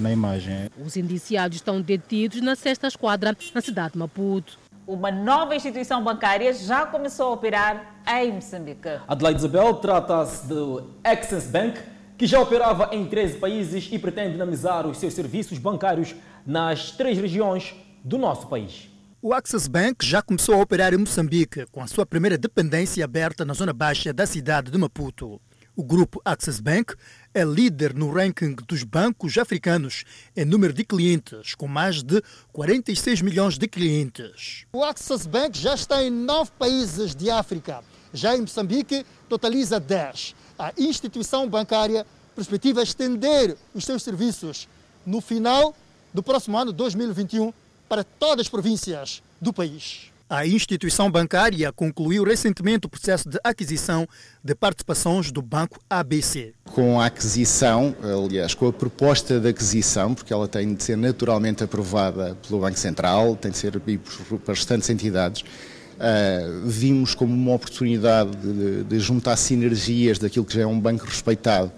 [0.02, 0.70] na imagem.
[0.84, 4.60] Os indiciados estão detidos na sexta esquadra, na cidade de Maputo.
[4.86, 8.88] Uma nova instituição bancária já começou a operar em Moçambique.
[9.08, 11.80] Adelaide Isabel trata-se do Access Bank,
[12.18, 16.16] que já operava em 13 países e pretende dinamizar os seus serviços bancários
[16.46, 18.90] nas três regiões do nosso país.
[19.20, 23.44] O Access Bank já começou a operar em Moçambique, com a sua primeira dependência aberta
[23.44, 25.42] na zona baixa da cidade de Maputo.
[25.76, 26.94] O grupo Access Bank
[27.34, 30.04] é líder no ranking dos bancos africanos
[30.36, 32.22] em número de clientes, com mais de
[32.54, 34.68] 46 milhões de clientes.
[34.72, 37.84] O Access Bank já está em nove países de África.
[38.14, 40.36] Já em Moçambique, totaliza 10.
[40.60, 42.06] A instituição bancária
[42.36, 44.70] perspectiva estender os seus serviços
[45.04, 45.76] no final
[46.14, 47.52] do próximo ano 2021
[47.88, 50.12] para todas as províncias do país.
[50.30, 54.06] A instituição bancária concluiu recentemente o processo de aquisição
[54.44, 56.54] de participações do banco ABC.
[56.66, 61.64] Com a aquisição, aliás, com a proposta de aquisição, porque ela tem de ser naturalmente
[61.64, 67.54] aprovada pelo Banco Central, tem de ser por, por restantes entidades, uh, vimos como uma
[67.54, 71.72] oportunidade de, de juntar sinergias daquilo que já é um banco respeitado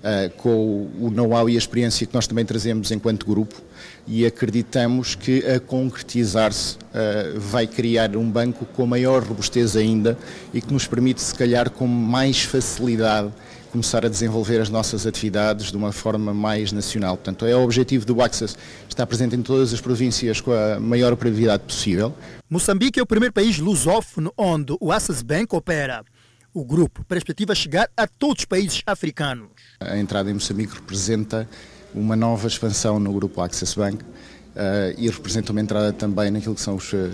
[0.00, 3.62] Uh, com o know-how e a experiência que nós também trazemos enquanto grupo
[4.06, 10.18] e acreditamos que a concretizar-se uh, vai criar um banco com maior robustez ainda
[10.52, 13.32] e que nos permite, se calhar, com mais facilidade
[13.70, 17.16] começar a desenvolver as nossas atividades de uma forma mais nacional.
[17.16, 18.56] Portanto, é o objetivo do Access
[18.88, 22.14] estar presente em todas as províncias com a maior prioridade possível.
[22.48, 26.04] Moçambique é o primeiro país lusófono onde o Access Bank opera.
[26.52, 29.50] O grupo perspectiva chegar a todos os países africanos.
[29.78, 31.48] A entrada em Moçambique representa
[31.94, 34.02] uma nova expansão no grupo Access Bank.
[34.50, 37.08] Uh, e representa uma entrada também naquilo que são os, uh,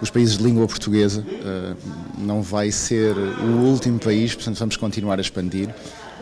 [0.00, 1.20] os países de língua portuguesa.
[1.20, 1.76] Uh,
[2.18, 5.68] não vai ser o último país, portanto vamos continuar a expandir.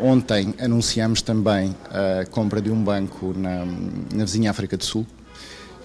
[0.00, 3.64] Ontem anunciamos também a compra de um banco na,
[4.12, 5.06] na vizinha África do Sul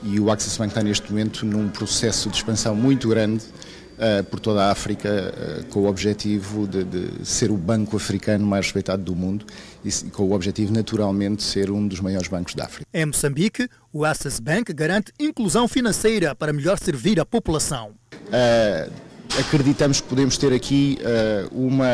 [0.04, 3.44] e o Access Bank está neste momento num processo de expansão muito grande
[4.30, 8.66] por toda a África, uh, com o objetivo de, de, ser o banco africano mais
[8.66, 9.46] respeitado do mundo
[9.84, 12.86] e, com o objetivo, naturalmente, de ser um dos maiores bancos da África.
[12.94, 17.92] Em Moçambique, o Access Bank garante inclusão financeira para melhor servir a população.
[18.14, 18.92] Uh,
[19.40, 20.98] acreditamos que podemos ter aqui
[21.52, 21.88] uma,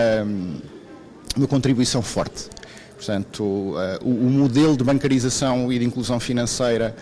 [1.35, 2.49] uma contribuição forte.
[2.95, 3.75] Portanto, o,
[4.09, 6.95] o modelo de bancarização e de inclusão financeira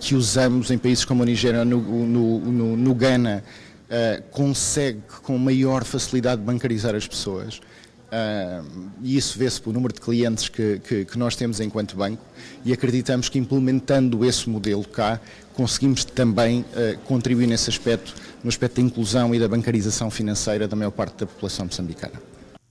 [0.00, 3.44] que usamos em países como a Nigéria, no, no, no, no Ghana,
[3.88, 7.60] uh, consegue com maior facilidade bancarizar as pessoas.
[8.08, 12.24] Uh, e isso vê-se pelo número de clientes que, que, que, nós temos enquanto banco
[12.64, 15.20] e acreditamos que implementando esse modelo cá
[15.52, 20.74] conseguimos também uh, contribuir nesse aspecto, no aspecto da inclusão e da bancarização financeira da
[20.74, 22.14] maior parte da população moçambicana.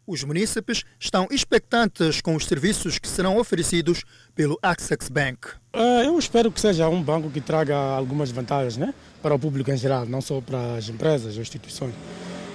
[0.07, 4.03] Os munícipes estão expectantes com os serviços que serão oferecidos
[4.33, 5.49] pelo Access Bank.
[5.75, 9.71] Uh, eu espero que seja um banco que traga algumas vantagens né, para o público
[9.71, 11.93] em geral, não só para as empresas ou instituições.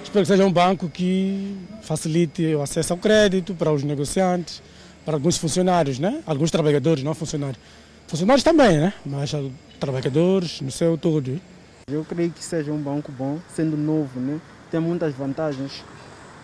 [0.03, 4.61] Espero que seja um banco que facilite o acesso ao crédito para os negociantes,
[5.05, 6.21] para alguns funcionários, né?
[6.25, 7.59] alguns trabalhadores, não funcionários.
[8.07, 8.93] Funcionários também, né?
[9.05, 9.31] mas
[9.79, 11.39] trabalhadores no seu todo.
[11.87, 14.39] Eu creio que seja um banco bom, sendo novo, né?
[14.69, 15.83] tem muitas vantagens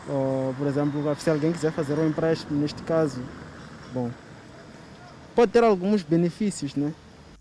[0.10, 3.24] ou, por exemplo, se alguém quiser fazer um empréstimo, neste caso,
[3.94, 4.10] bom,
[5.36, 6.92] pode ter alguns benefícios, né?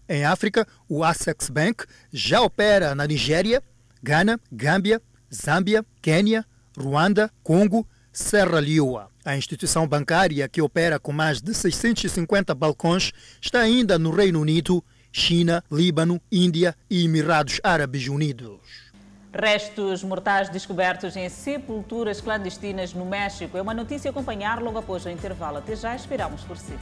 [0.08, 3.62] Em África, o Access Bank já opera na Nigéria,
[4.02, 5.02] Ghana, Gâmbia,
[5.32, 6.46] Zâmbia, Quênia,
[6.78, 9.10] Ruanda, Congo, Serra Leoa.
[9.22, 14.82] A instituição bancária, que opera com mais de 650 balcões, está ainda no Reino Unido,
[15.12, 18.88] China, Líbano, Índia e Emirados Árabes Unidos.
[19.30, 23.58] Restos mortais descobertos em sepulturas clandestinas no México.
[23.58, 25.58] É uma notícia a acompanhar logo após o intervalo.
[25.58, 26.72] Até já, esperamos por si.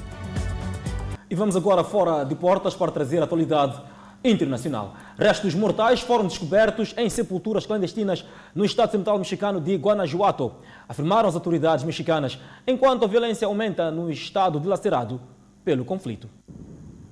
[1.28, 3.80] E vamos agora fora de portas para trazer a atualidade
[4.22, 4.94] internacional.
[5.18, 8.24] Restos mortais foram descobertos em sepulturas clandestinas
[8.54, 10.52] no estado central mexicano de Guanajuato,
[10.88, 15.20] afirmaram as autoridades mexicanas, enquanto a violência aumenta no estado dilacerado
[15.64, 16.28] pelo conflito.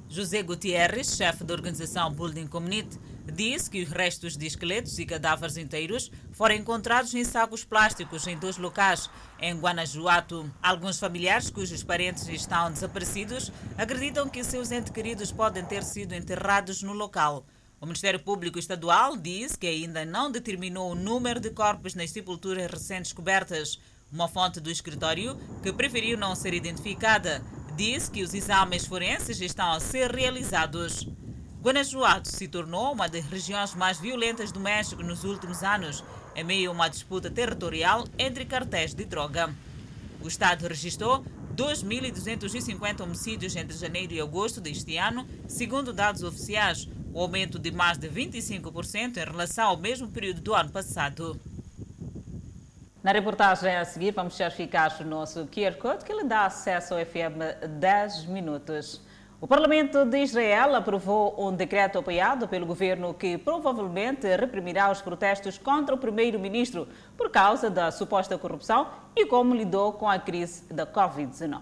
[0.08, 3.00] José Gutierrez, chefe da organização Building Community,
[3.32, 8.36] disse que os restos de esqueletos e cadáveres inteiros foram encontrados em sacos plásticos em
[8.36, 9.08] dois locais,
[9.40, 10.50] em Guanajuato.
[10.62, 16.82] Alguns familiares cujos parentes estão desaparecidos acreditam que seus entes queridos podem ter sido enterrados
[16.82, 17.44] no local.
[17.80, 22.70] O Ministério Público Estadual diz que ainda não determinou o número de corpos nas sepulturas
[22.70, 23.78] recentes descobertas.
[24.10, 27.42] Uma fonte do escritório, que preferiu não ser identificada,
[27.76, 31.06] diz que os exames forenses estão a ser realizados.
[31.64, 36.04] Guanajuato se tornou uma das regiões mais violentas do México nos últimos anos,
[36.36, 39.48] em meio a uma disputa territorial entre cartéis de droga.
[40.20, 41.24] O Estado registrou
[41.56, 47.96] 2.250 homicídios entre janeiro e agosto deste ano, segundo dados oficiais, um aumento de mais
[47.96, 51.40] de 25% em relação ao mesmo período do ano passado.
[53.02, 57.00] Na reportagem a seguir, vamos verificar o nosso QR Code que lhe dá acesso ao
[57.00, 59.00] FM 10 minutos.
[59.44, 65.58] O Parlamento de Israel aprovou um decreto apoiado pelo governo que provavelmente reprimirá os protestos
[65.58, 70.86] contra o primeiro-ministro por causa da suposta corrupção e como lidou com a crise da
[70.86, 71.60] Covid-19.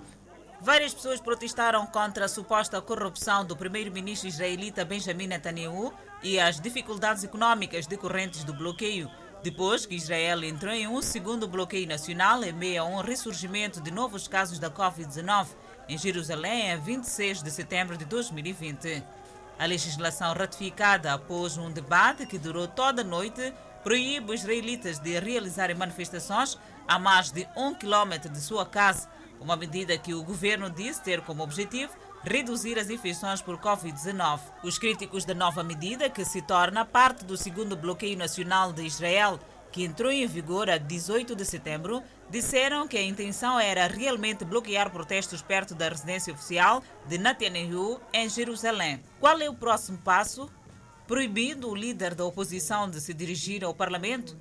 [0.61, 7.25] Várias pessoas protestaram contra a suposta corrupção do primeiro-ministro israelita Benjamin Netanyahu e as dificuldades
[7.25, 9.11] econômicas decorrentes do bloqueio,
[9.43, 13.91] depois que Israel entrou em um segundo bloqueio nacional em meio a um ressurgimento de
[13.91, 15.49] novos casos da Covid-19
[15.93, 19.03] em Jerusalém em 26 de setembro de 2020.
[19.59, 23.53] A legislação ratificada após um debate que durou toda a noite
[23.85, 29.07] proíbe os israelitas de realizarem manifestações a mais de um quilômetro de sua casa,
[29.39, 31.93] uma medida que o governo disse ter como objetivo
[32.25, 34.41] reduzir as infecções por Covid-19.
[34.63, 39.39] Os críticos da nova medida, que se torna parte do segundo bloqueio nacional de Israel,
[39.73, 44.91] que entrou em vigor a 18 de setembro, disseram que a intenção era realmente bloquear
[44.91, 49.01] protestos perto da residência oficial de Netanyahu em Jerusalém.
[49.19, 50.49] Qual é o próximo passo?
[51.09, 54.37] Proibindo o líder da oposição de se dirigir ao parlamento?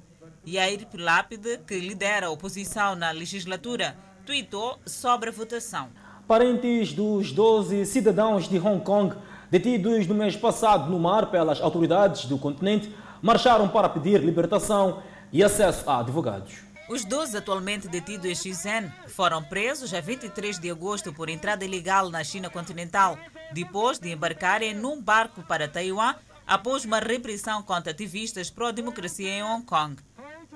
[0.46, 5.90] Yair Lapid, que lidera a oposição na legislatura, tweetou sobre a votação.
[6.28, 9.16] Parentes dos 12 cidadãos de Hong Kong
[9.50, 15.02] detidos no mês passado no mar pelas autoridades do continente marcharam para pedir libertação
[15.32, 16.72] e acesso a advogados.
[16.90, 22.10] Os 12 atualmente detidos em Shenzhen foram presos a 23 de agosto por entrada ilegal
[22.10, 23.18] na China continental,
[23.54, 26.16] depois de embarcarem num barco para Taiwan
[26.46, 29.96] após uma repressão contra ativistas pró-democracia em Hong Kong.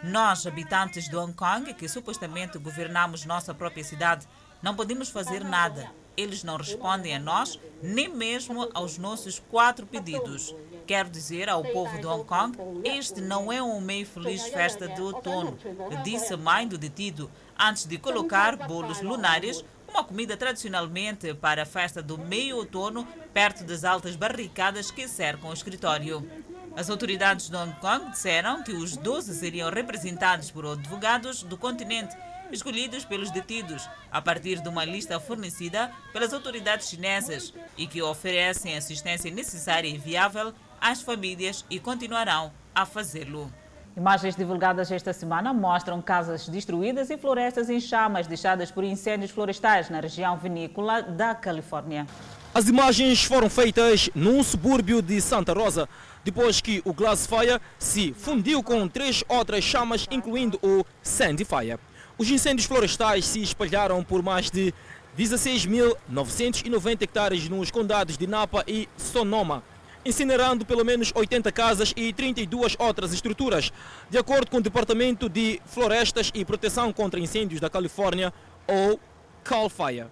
[0.04, 4.28] Nós, habitantes de Hong Kong, que supostamente governamos nossa própria cidade,
[4.62, 5.90] não podemos fazer nada.
[6.18, 10.56] Eles não respondem a nós, nem mesmo aos nossos quatro pedidos.
[10.88, 15.02] Quero dizer ao povo de Hong Kong, este não é um meio feliz festa de
[15.02, 15.58] outono,
[16.04, 21.66] disse a mãe do detido, antes de colocar bolos lunares, uma comida tradicionalmente para a
[21.66, 26.30] festa do meio outono, perto das altas barricadas que cercam o escritório.
[26.76, 32.16] As autoridades de Hong Kong disseram que os 12 seriam representados por advogados do continente
[32.52, 38.78] escolhidos pelos detidos a partir de uma lista fornecida pelas autoridades chinesas e que oferecem
[38.78, 43.52] assistência necessária e viável às famílias e continuarão a fazê-lo.
[43.98, 49.90] Imagens divulgadas esta semana mostram casas destruídas e florestas em chamas deixadas por incêndios florestais
[49.90, 52.06] na região vinícola da Califórnia.
[52.54, 55.88] As imagens foram feitas num subúrbio de Santa Rosa,
[56.26, 61.80] depois que o Glass Fire se fundiu com três outras chamas, incluindo o Sandy Fire.
[62.18, 64.74] Os incêndios florestais se espalharam por mais de
[65.20, 69.62] 16.990 hectares nos condados de Napa e Sonoma,
[70.06, 73.70] incinerando pelo menos 80 casas e 32 outras estruturas,
[74.10, 78.34] de acordo com o Departamento de Florestas e Proteção contra Incêndios da Califórnia,
[78.66, 78.98] ou
[79.44, 80.08] CAL FIRE.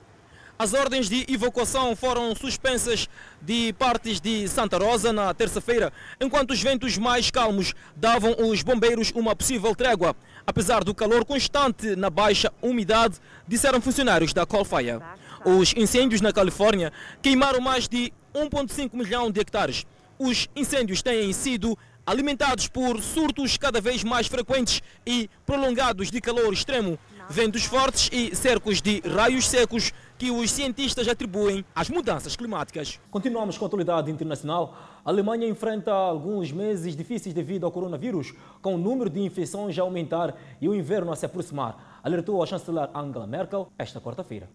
[0.59, 3.09] As ordens de evacuação foram suspensas
[3.41, 5.91] de partes de Santa Rosa na terça-feira,
[6.21, 10.15] enquanto os ventos mais calmos davam aos bombeiros uma possível trégua.
[10.45, 13.15] Apesar do calor constante na baixa umidade,
[13.47, 14.99] disseram funcionários da Colfire.
[15.45, 16.91] Os incêndios na Califórnia
[17.21, 19.85] queimaram mais de 1,5 milhão de hectares.
[20.19, 26.51] Os incêndios têm sido alimentados por surtos cada vez mais frequentes e prolongados de calor
[26.51, 32.97] extremo, ventos fortes e cercos de raios secos que os cientistas atribuem às mudanças climáticas.
[33.11, 34.73] Continuamos com a atualidade internacional.
[35.03, 39.81] A Alemanha enfrenta alguns meses difíceis devido ao coronavírus, com o número de infecções a
[39.81, 44.49] aumentar e o inverno a se aproximar alertou a chanceler Angela Merkel esta quarta-feira.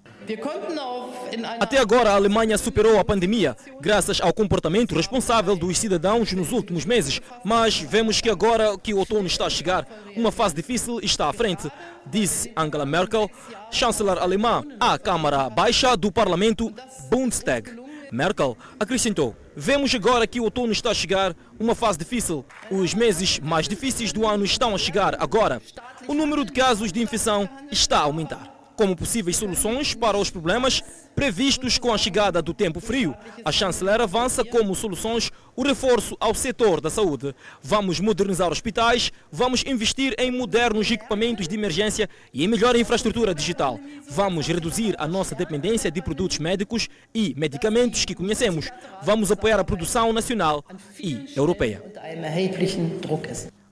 [1.59, 6.85] Até agora, a Alemanha superou a pandemia graças ao comportamento responsável dos cidadãos nos últimos
[6.85, 11.29] meses, mas vemos que agora que o outono está a chegar, uma fase difícil está
[11.29, 11.71] à frente,
[12.05, 13.31] disse Angela Merkel,
[13.71, 16.73] chanceler alemã à Câmara Baixa do Parlamento
[17.11, 17.89] Bundestag.
[18.13, 22.45] Merkel acrescentou: Vemos agora que o outono está a chegar, uma fase difícil.
[22.71, 25.61] Os meses mais difíceis do ano estão a chegar agora.
[26.09, 30.85] O número de casos de infecção está a aumentar como possíveis soluções para os problemas
[31.13, 33.13] previstos com a chegada do tempo frio.
[33.45, 37.35] A chanceler avança como soluções o reforço ao setor da saúde.
[37.61, 43.81] Vamos modernizar hospitais, vamos investir em modernos equipamentos de emergência e em melhor infraestrutura digital.
[44.09, 48.71] Vamos reduzir a nossa dependência de produtos médicos e medicamentos que conhecemos.
[49.03, 50.65] Vamos apoiar a produção nacional
[51.01, 51.83] e europeia.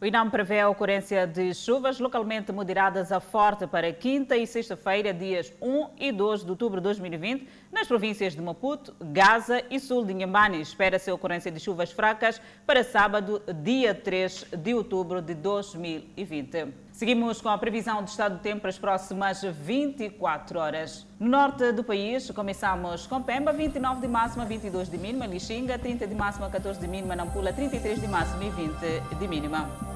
[0.07, 5.13] O INAM prevê a ocorrência de chuvas localmente moderadas a forte para quinta e sexta-feira,
[5.13, 10.05] dias 1 e 2 de outubro de 2020, nas províncias de Maputo, Gaza e sul
[10.05, 10.61] de Inhambane.
[10.61, 16.69] Espera-se a ocorrência de chuvas fracas para sábado, dia 3 de outubro de 2020.
[16.93, 21.05] Seguimos com a previsão do estado do tempo para as próximas 24 horas.
[21.19, 26.07] No norte do país, começamos com Pemba, 29 de máxima, 22 de mínima, Lixinga, 30
[26.07, 29.96] de máxima, 14 de mínima, Nampula, 33 de máxima e 20 de mínima.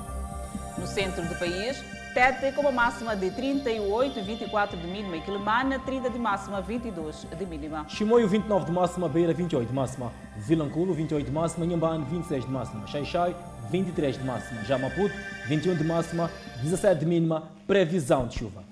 [0.80, 5.16] No centro do país, Tete com uma máxima de 38 e 24 de mínima.
[5.16, 7.84] E Quilimana 30 de máxima, 22 de mínima.
[7.86, 12.50] Chimoio 29 de máxima, Beira 28 de máxima, Vilanculo 28 de máxima, Inhambane 26 de
[12.50, 13.36] máxima, Xaixai
[13.70, 15.14] 23 de máxima, já Maputo
[15.46, 16.30] 21 de máxima,
[16.62, 18.64] 17 de mínima, previsão de chuva.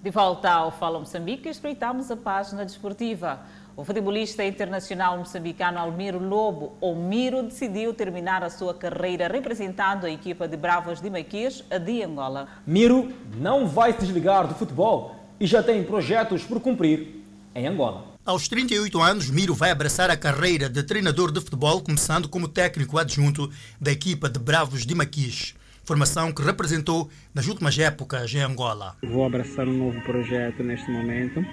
[0.00, 3.40] De volta ao Fala Moçambique, espreitamos a página desportiva.
[3.76, 10.10] O futebolista internacional moçambicano Almiro Lobo, ou Miro, decidiu terminar a sua carreira representando a
[10.10, 12.48] equipa de Bravos de Maquis de Angola.
[12.66, 17.22] Miro não vai se desligar do futebol e já tem projetos por cumprir
[17.54, 18.14] em Angola.
[18.24, 22.96] Aos 38 anos, Miro vai abraçar a carreira de treinador de futebol, começando como técnico
[22.96, 25.54] adjunto da equipa de Bravos de Maquis.
[25.84, 28.96] Formação que representou nas últimas épocas em Angola.
[29.02, 31.44] Vou abraçar um novo projeto neste momento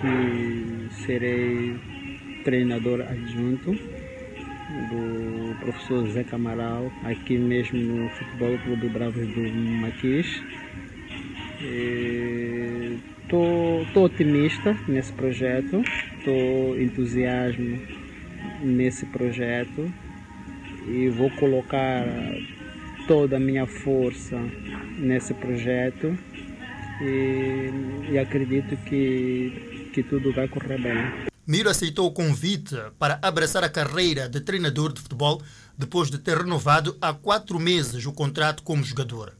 [0.00, 1.76] que serei
[2.42, 9.40] treinador adjunto do professor Zé Camaral, aqui mesmo no Futebol Clube Bravos do
[9.80, 10.42] Maquis.
[13.22, 15.82] Estou otimista nesse projeto,
[16.18, 17.78] estou entusiasmo
[18.62, 19.92] nesse projeto
[20.88, 22.06] e vou colocar
[23.06, 24.40] toda a minha força
[24.98, 26.16] nesse projeto
[27.02, 31.30] e, e acredito que que tudo vai correr bem.
[31.46, 35.42] Miro aceitou o convite para abraçar a carreira de treinador de futebol
[35.76, 39.32] depois de ter renovado há quatro meses o contrato como jogador.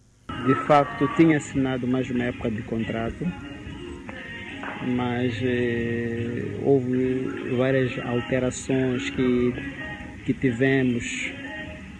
[0.46, 3.24] De facto, tinha assinado mais uma época de contrato,
[4.88, 9.54] mas eh, houve várias alterações que,
[10.24, 11.04] que tivemos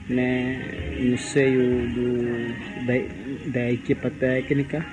[0.09, 4.85] né, no seio do, da, da equipa técnica,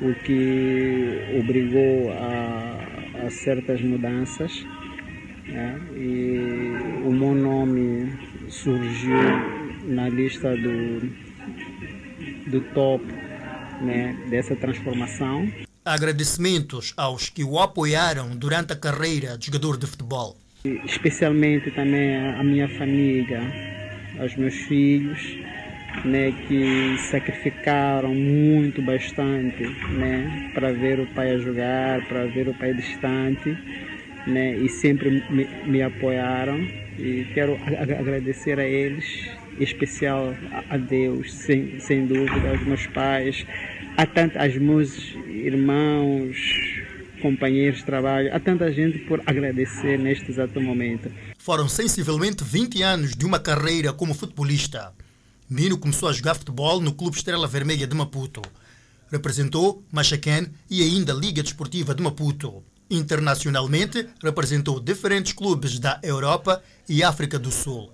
[0.00, 2.69] o que obrigou a
[3.30, 4.64] certas mudanças
[5.46, 5.80] né?
[5.94, 8.12] e o meu nome
[8.48, 9.18] surgiu
[9.84, 11.00] na lista do,
[12.50, 13.04] do top
[13.82, 14.16] né?
[14.30, 15.50] dessa transformação.
[15.84, 20.36] Agradecimentos aos que o apoiaram durante a carreira de jogador de futebol.
[20.84, 23.40] Especialmente também a minha família,
[24.20, 25.18] aos meus filhos,
[26.04, 32.54] né, que sacrificaram muito bastante né, para ver o pai a jogar, para ver o
[32.54, 33.56] pai distante
[34.26, 36.58] né, e sempre me, me apoiaram
[36.98, 37.58] e quero
[37.98, 39.04] agradecer a eles,
[39.58, 40.34] em especial
[40.68, 43.46] a Deus, sem, sem dúvida, aos meus pais,
[43.96, 46.36] a tantos meus irmãos,
[47.20, 51.10] companheiros de trabalho, a tanta gente por agradecer neste exato momento.
[51.38, 54.92] Foram sensivelmente 20 anos de uma carreira como futebolista.
[55.50, 58.40] Mino começou a jogar futebol no Clube Estrela Vermelha de Maputo.
[59.10, 62.62] Representou Machacan e ainda a Liga Desportiva de Maputo.
[62.88, 67.90] Internacionalmente, representou diferentes clubes da Europa e África do Sul.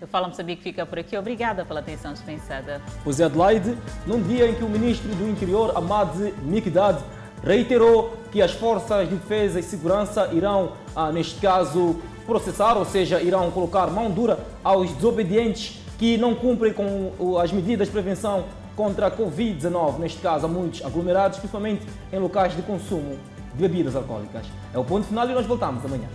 [0.00, 1.16] Eu falo Moçambique fica por aqui.
[1.16, 2.82] Obrigada pela atenção dispensada.
[3.04, 7.00] Pois é, Adelaide, num dia em que o ministro do Interior, Ahmad Mikdad,
[7.44, 13.20] reiterou que as forças de defesa e segurança irão, ah, neste caso, processar, ou seja,
[13.20, 18.44] irão colocar mão dura aos desobedientes que não cumprem com as medidas de prevenção
[18.76, 23.18] contra a Covid-19, neste caso, há muitos aglomerados, principalmente em locais de consumo
[23.52, 24.46] de bebidas alcoólicas.
[24.72, 26.08] É o ponto final e nós voltamos amanhã.